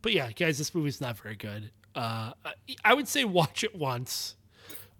[0.00, 1.70] but yeah, guys, this movie's not very good.
[1.94, 2.52] Uh, I,
[2.84, 4.36] I would say watch it once,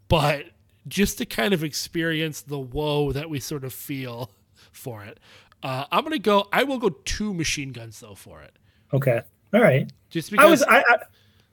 [0.09, 0.47] but
[0.89, 4.33] just to kind of experience the woe that we sort of feel
[4.73, 5.21] for it.
[5.63, 6.49] Uh, I'm gonna go.
[6.53, 8.57] I will go two machine guns though for it,
[8.93, 9.21] Okay,
[9.53, 9.91] all right.
[10.11, 10.99] just I was I I,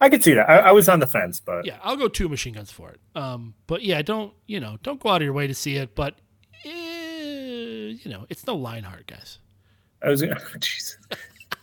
[0.01, 0.49] I could see that.
[0.49, 2.99] I, I was on the fence, but yeah, I'll go two machine guns for it.
[3.15, 4.77] Um, but yeah, don't you know?
[4.83, 6.15] Don't go out of your way to see it, but
[6.63, 9.39] eh, you know, it's no Lionheart, guys.
[10.03, 10.39] I was gonna.
[10.59, 10.97] Jesus.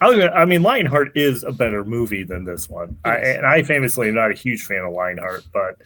[0.01, 3.47] I was gonna, I mean, Lionheart is a better movie than this one, I, and
[3.47, 5.45] I famously am not a huge fan of Lionheart.
[5.53, 5.81] But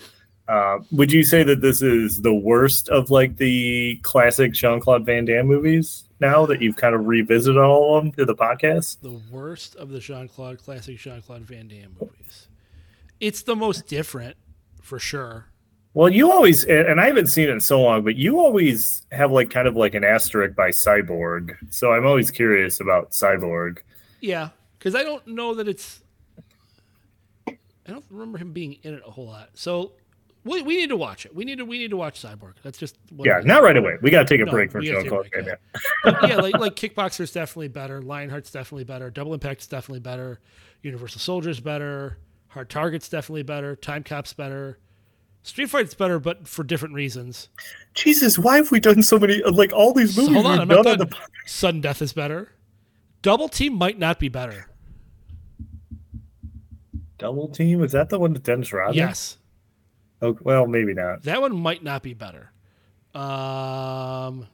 [0.49, 5.05] uh, would you say that this is the worst of like the classic Jean Claude
[5.05, 6.05] Van Damme movies?
[6.21, 9.91] Now that you've kind of revisited all of them to the podcast, the worst of
[9.91, 12.49] the Jean Claude classic Jean Claude Van Damme movies.
[13.21, 14.37] It's the most different,
[14.83, 15.47] for sure.
[15.95, 19.07] well, you always, and and I haven't seen it in so long, but you always
[19.13, 21.57] have like kind of like an asterisk by Cyborg.
[21.71, 23.79] So I'm always curious about Cyborg.
[24.21, 26.01] Yeah, because I don't know that it's.
[27.49, 29.51] I don't remember him being in it a whole lot.
[29.55, 29.93] So
[30.47, 31.35] we, we need to watch it.
[31.35, 32.55] We need to we need to watch Cyborg.
[32.63, 33.47] That's just what Yeah, it is.
[33.47, 33.97] not right away.
[34.03, 35.55] We got to take a No, break from we gotta Jean take a Claude yeah.
[36.13, 36.31] Damme.
[36.31, 38.01] Yeah, like like Kickboxer's definitely better.
[38.01, 39.11] Lionheart's definitely better.
[39.11, 40.41] Double Impact's definitely better.
[40.83, 42.19] Universal Soldier's better.
[42.49, 43.77] Hard Target's definitely better.
[43.77, 44.79] Timecop's better.
[45.43, 47.49] Street Fight's better, but for different reasons.
[47.95, 50.61] Jesus, why have we done so many like all these So movies hold on, we've
[50.63, 51.09] I'm not done on done.
[51.11, 51.17] the
[51.47, 52.53] Sudden Death is better.
[53.23, 54.69] Double Team might not be better.
[57.19, 57.83] Double Team?
[57.83, 58.97] Is that the one with Dennis Rodman?
[58.97, 59.39] Yes.
[60.23, 61.23] Oh, well, maybe not.
[61.25, 62.51] That one might not be better.
[63.15, 64.47] Um,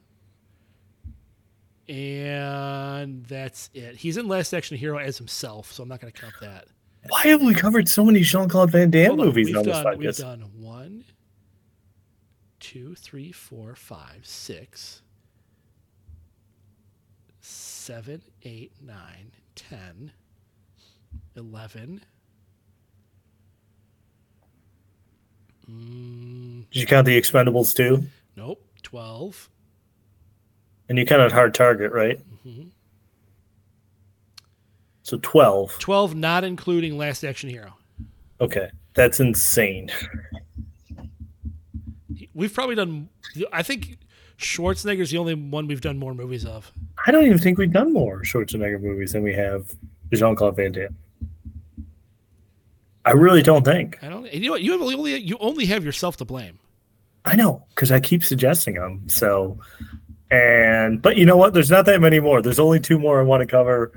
[1.87, 3.95] and that's it.
[3.95, 6.65] He's in Last Action Hero as himself, so I'm not going to count that.
[7.09, 9.81] Why have we covered so many Jean Claude Van Damme Hold movies We've on this
[9.81, 11.03] done, we've done one,
[12.59, 15.01] two, three, four, five, six,
[17.41, 20.13] seven, eight, nine, ten,
[21.35, 22.01] eleven.
[25.69, 28.03] Mm, Did you count the Expendables too?
[28.35, 29.49] nope, twelve.
[30.89, 32.19] And you counted Hard Target, right?
[32.45, 32.69] Mhm.
[35.03, 35.79] So 12.
[35.79, 37.73] 12 not including Last Action Hero.
[38.39, 38.69] Okay.
[38.93, 39.89] That's insane.
[42.33, 43.09] We've probably done
[43.51, 43.97] I think
[44.37, 46.71] Schwarzenegger's the only one we've done more movies of.
[47.05, 49.73] I don't even think we've done more Schwarzenegger movies than we have
[50.13, 50.95] Jean Claude Van Damme.
[53.05, 53.97] I really don't think.
[54.01, 56.59] I don't you know what you only you only have yourself to blame.
[57.25, 59.07] I know because I keep suggesting them.
[59.07, 59.59] So,
[60.31, 61.53] and but you know what?
[61.53, 62.41] There's not that many more.
[62.41, 63.91] There's only two more I want to cover: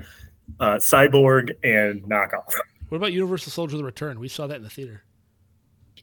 [0.59, 2.53] uh, Cyborg and Knockoff.
[2.89, 4.19] What about Universal Soldier the Return?
[4.19, 5.03] We saw that in the theater.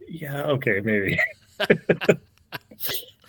[0.09, 0.43] Yeah.
[0.43, 0.81] Okay.
[0.81, 1.19] Maybe.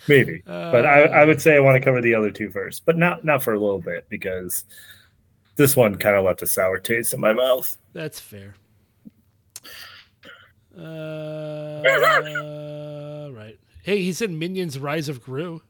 [0.08, 0.42] maybe.
[0.46, 3.24] but I, I would say I want to cover the other two first, but not
[3.24, 4.64] not for a little bit because
[5.56, 7.76] this one kind of left a sour taste in my mouth.
[7.92, 8.54] That's fair.
[10.76, 11.82] Uh,
[13.32, 13.58] right.
[13.82, 15.62] Hey, he's in Minions Rise of Gru.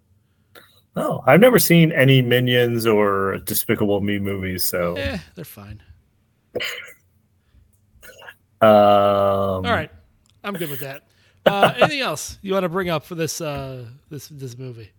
[0.97, 5.83] Oh, I've never seen any Minions or Despicable Me movies, so Eh, they're fine.
[8.63, 9.91] um, All right.
[10.43, 11.03] I'm good with that.
[11.45, 14.91] Uh, anything else you want to bring up for this uh, this this movie?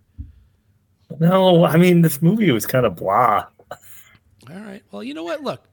[1.19, 3.45] No, I mean this movie was kind of blah.
[4.49, 4.83] All right.
[4.91, 5.41] Well, you know what?
[5.41, 5.63] Look,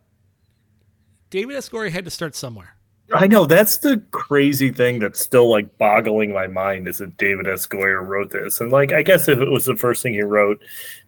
[1.31, 1.69] David S.
[1.69, 2.77] Goyer had to start somewhere.
[3.13, 7.47] I know that's the crazy thing that's still like boggling my mind is that David
[7.47, 7.67] S.
[7.67, 10.63] Goyer wrote this, and like I guess if it was the first thing he wrote,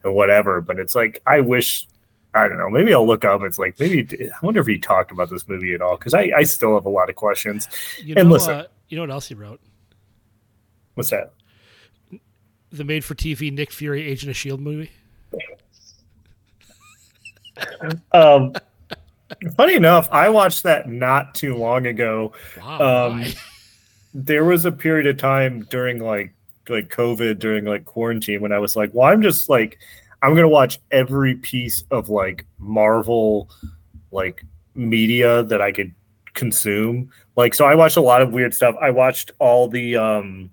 [0.04, 1.86] or whatever, but it's like I wish.
[2.34, 2.68] I don't know.
[2.68, 3.40] Maybe I'll look up.
[3.44, 6.30] It's like maybe I wonder if he talked about this movie at all because I,
[6.36, 7.66] I still have a lot of questions.
[8.04, 8.52] You And know, listen.
[8.52, 9.58] uh, you know what else he wrote?
[10.96, 11.32] What's that?
[12.72, 14.90] The made-for-TV Nick Fury Agent of Shield movie.
[18.12, 18.52] Um,
[19.56, 22.32] funny enough, I watched that not too long ago.
[22.58, 23.10] Wow.
[23.10, 23.24] Um,
[24.14, 26.32] there was a period of time during like
[26.68, 29.78] like COVID during like quarantine when I was like, well, I'm just like
[30.22, 33.50] I'm gonna watch every piece of like Marvel
[34.10, 35.94] like media that I could
[36.34, 37.10] consume.
[37.36, 38.74] Like so I watched a lot of weird stuff.
[38.80, 40.50] I watched all the um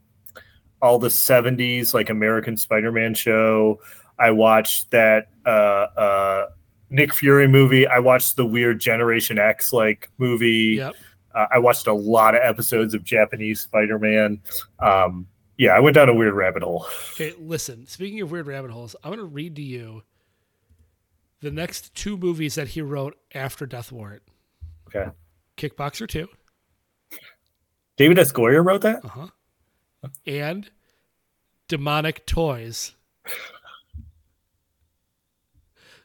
[0.82, 3.80] all the 70s like American Spider-Man show.
[4.20, 6.46] I watched that uh uh
[6.94, 7.88] Nick Fury movie.
[7.88, 10.76] I watched the weird Generation X like movie.
[10.78, 10.96] Yep.
[11.34, 14.40] Uh, I watched a lot of episodes of Japanese Spider Man.
[14.80, 15.28] Um,
[15.58, 16.86] yeah, I went down a weird rabbit hole.
[17.14, 17.88] Okay, listen.
[17.88, 20.04] Speaking of weird rabbit holes, I'm going to read to you
[21.42, 24.22] the next two movies that he wrote after Death Warrant:
[24.88, 25.10] Okay.
[25.58, 26.28] Kickboxer Two
[27.98, 28.32] David S.
[28.32, 29.04] Goyer wrote that?
[29.04, 29.28] Uh-huh.
[30.28, 30.70] And
[31.68, 32.94] Demonic Toys.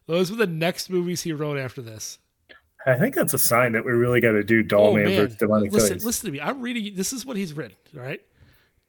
[0.09, 2.19] Those were the next movies he wrote after this.
[2.87, 5.37] I think that's a sign that we really got to do Doll oh Man versus
[5.37, 6.05] Demonic listen, Toys.
[6.05, 6.41] listen to me.
[6.41, 6.95] I'm reading.
[6.95, 7.77] This is what he's written.
[7.95, 8.21] All right,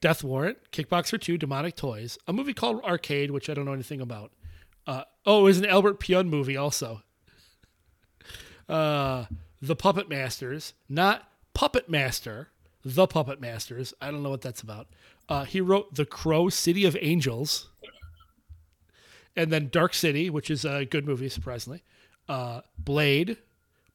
[0.00, 4.00] Death Warrant, Kickboxer Two, Demonic Toys, a movie called Arcade, which I don't know anything
[4.00, 4.32] about.
[4.86, 7.02] Uh, oh, it was an Albert Pyun movie also.
[8.68, 9.24] Uh,
[9.60, 12.50] the Puppet Masters, not Puppet Master,
[12.84, 13.92] the Puppet Masters.
[14.00, 14.86] I don't know what that's about.
[15.28, 17.68] Uh, he wrote The Crow, City of Angels,
[19.36, 21.82] and then Dark City, which is a good movie, surprisingly.
[22.28, 23.38] Uh, Blade,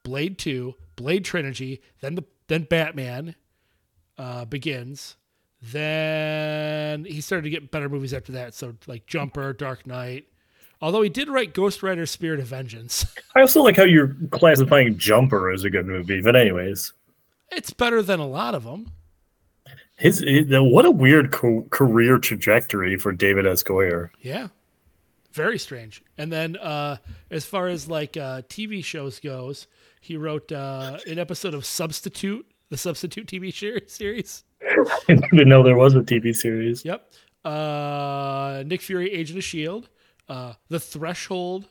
[0.04, 3.36] Blade Two, Blade Trilogy, then the then Batman
[4.18, 5.16] uh, begins.
[5.62, 8.54] Then he started to get better movies after that.
[8.54, 10.28] So like Jumper, Dark Knight.
[10.82, 13.06] Although he did write Ghost Rider: Spirit of Vengeance.
[13.36, 16.22] I also like how you're classifying Jumper as a good movie.
[16.22, 16.94] But, anyways,
[17.52, 18.92] it's better than a lot of them.
[19.96, 23.64] his, his what a weird co- career trajectory for David S.
[23.64, 24.10] Goyer.
[24.22, 24.50] Yeah.
[25.36, 26.02] Very strange.
[26.18, 26.96] And then uh
[27.30, 29.68] as far as like uh TV shows goes,
[30.00, 33.54] he wrote uh an episode of Substitute, the Substitute TV
[33.90, 34.46] series.
[34.62, 36.86] I didn't even know there was a TV series.
[36.86, 37.12] Yep.
[37.44, 39.90] Uh Nick Fury Agent of Shield,
[40.30, 41.68] uh The Threshold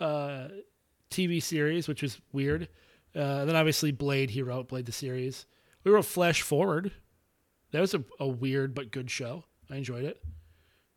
[0.00, 0.48] uh
[1.10, 2.68] TV series, which was weird.
[3.14, 5.44] Uh and then obviously Blade he wrote Blade the series.
[5.84, 6.90] We wrote Flash Forward.
[7.72, 9.44] That was a, a weird but good show.
[9.70, 10.22] I enjoyed it.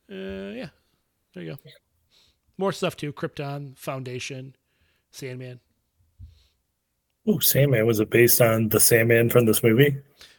[0.09, 0.69] Uh yeah.
[1.33, 1.57] There you go.
[2.57, 3.13] More stuff too.
[3.13, 4.55] Krypton, Foundation,
[5.11, 5.59] Sandman.
[7.27, 9.97] Oh, Sandman was it based on the Sandman from this movie?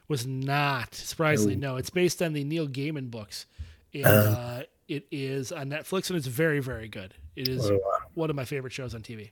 [0.08, 1.76] Was not surprisingly no.
[1.76, 3.46] It's based on the Neil Gaiman books,
[3.92, 4.08] and Uh.
[4.08, 7.14] uh, it is on Netflix, and it's very very good.
[7.36, 7.98] It is Oh, wow.
[8.14, 9.30] one of my favorite shows on TV.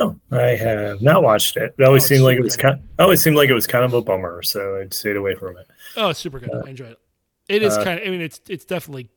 [0.00, 1.74] No, I have not watched it.
[1.76, 2.80] It always Oh, seemed like it was kind.
[3.00, 5.66] Always seemed like it was kind of a bummer, so I stayed away from it.
[5.96, 6.52] Oh, it's super good.
[6.64, 6.98] I enjoy it.
[7.48, 8.06] It is uh, kind of.
[8.06, 9.10] I mean, it's it's definitely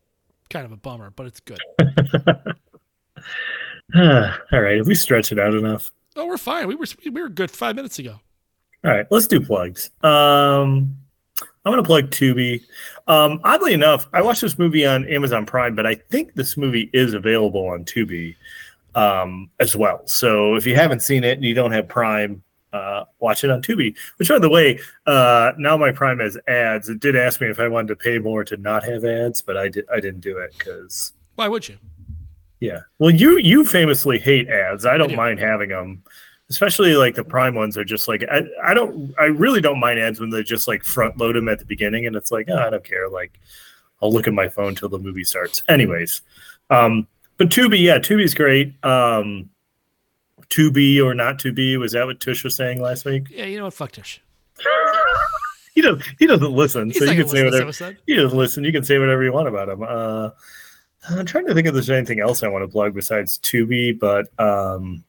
[0.49, 1.59] kind of a bummer, but it's good.
[3.95, 4.01] All
[4.51, 5.91] right, if we stretch it out enough.
[6.15, 6.67] Oh, we're fine.
[6.67, 8.19] We were we were good five minutes ago.
[8.83, 9.91] All right, let's do plugs.
[10.03, 10.97] Um,
[11.41, 12.61] I'm gonna plug Tubi.
[13.07, 16.89] Um, oddly enough, I watched this movie on Amazon Prime, but I think this movie
[16.93, 18.35] is available on Tubi
[18.95, 20.01] um, as well.
[20.05, 23.61] So if you haven't seen it and you don't have Prime, uh, watch it on
[23.61, 23.95] Tubi.
[24.17, 26.89] Which, by the way, uh, now my Prime has ads.
[26.89, 29.55] It did ask me if I wanted to pay more to not have ads, but
[29.55, 29.85] I did.
[29.93, 31.77] I didn't do it because Why would you?
[32.59, 32.81] Yeah.
[32.99, 34.85] Well, you you famously hate ads.
[34.85, 35.15] I don't do.
[35.15, 36.03] mind having them,
[36.49, 39.99] especially like the Prime ones are just like I, I don't I really don't mind
[39.99, 42.57] ads when they just like front load them at the beginning and it's like oh,
[42.57, 43.39] I don't care like
[44.01, 45.63] I'll look at my phone till the movie starts.
[45.69, 46.21] Anyways,
[46.69, 48.73] um, but Tubi yeah Tubi's great.
[48.83, 49.49] Um,
[50.49, 53.27] to be or not to be was that what Tush was saying last week?
[53.29, 53.73] Yeah, you know what?
[53.73, 54.21] Fuck Tish.
[55.77, 57.95] He doesn't he doesn't listen, He's so you can say whatever.
[58.07, 58.63] He doesn't listen.
[58.63, 59.83] You can say whatever you want about him.
[59.83, 60.31] Uh,
[61.09, 64.27] I'm trying to think if there's anything else I want to plug besides Tubi, but
[64.39, 65.03] um,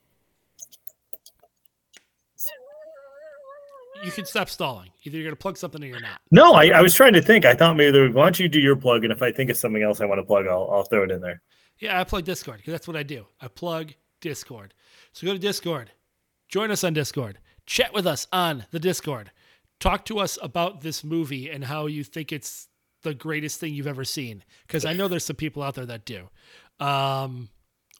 [4.05, 4.91] You can stop stalling.
[5.03, 6.21] Either you're gonna plug something or you're not.
[6.31, 7.45] no, I, I was trying to think.
[7.45, 9.57] I thought maybe there, why don't you do your plug, and if I think of
[9.57, 11.43] something else I want to plug, I'll, I'll throw it in there.
[11.79, 13.27] Yeah, I plug Discord because that's what I do.
[13.41, 14.75] I plug Discord.
[15.13, 15.91] So go to Discord,
[16.49, 19.31] join us on Discord, chat with us on the Discord,
[19.81, 22.69] talk to us about this movie and how you think it's
[23.03, 24.45] the greatest thing you've ever seen.
[24.67, 26.29] Because I know there's some people out there that do.
[26.81, 27.49] Um,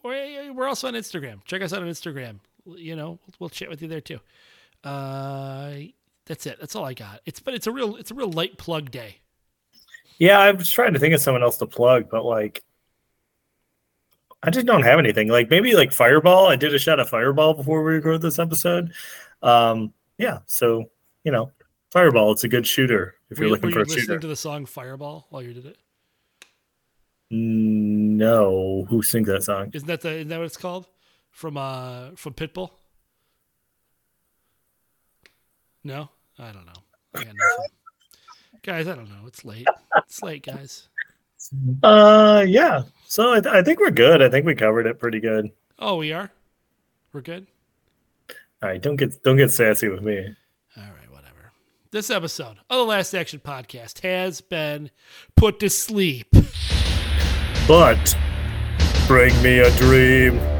[0.03, 0.13] or-
[0.53, 1.45] we're also on Instagram.
[1.45, 2.41] Check us out on Instagram.
[2.67, 4.21] You know, we'll chat with you there too.
[4.85, 5.73] Uh,
[6.27, 6.59] that's it.
[6.61, 7.21] That's all I got.
[7.27, 9.17] It's but it's a real it's a real light plug day.
[10.19, 12.63] Yeah, I was trying to think of someone else to plug, but like,
[14.43, 15.29] I just don't have anything.
[15.29, 16.47] Like maybe like Fireball.
[16.47, 18.93] I did a shot of Fireball before we recorded this episode.
[19.43, 20.91] Um, yeah, so
[21.25, 21.51] you know,
[21.91, 22.33] Fireball.
[22.33, 24.19] It's a good shooter if Were you're you, looking for you a listening shooter.
[24.19, 25.77] to the song Fireball while you did it?
[27.31, 29.71] No, who sings that song?
[29.75, 30.87] Isn't that the isn't that what it's called?
[31.31, 32.71] From uh from Pitbull?
[35.85, 36.09] No?
[36.39, 36.73] I don't know.
[37.15, 37.25] I
[38.63, 39.27] guys, I don't know.
[39.27, 39.67] It's late.
[39.97, 40.89] It's late, guys.
[41.83, 42.83] Uh, yeah.
[43.07, 44.23] So I, th- I think we're good.
[44.23, 45.51] I think we covered it pretty good.
[45.79, 46.31] Oh, we are?
[47.13, 47.47] We're good?
[48.63, 50.35] All right, don't get don't get sassy with me.
[51.91, 54.91] This episode of the Last Action Podcast has been
[55.37, 56.27] put to sleep.
[57.67, 58.15] But
[59.07, 60.58] bring me a dream.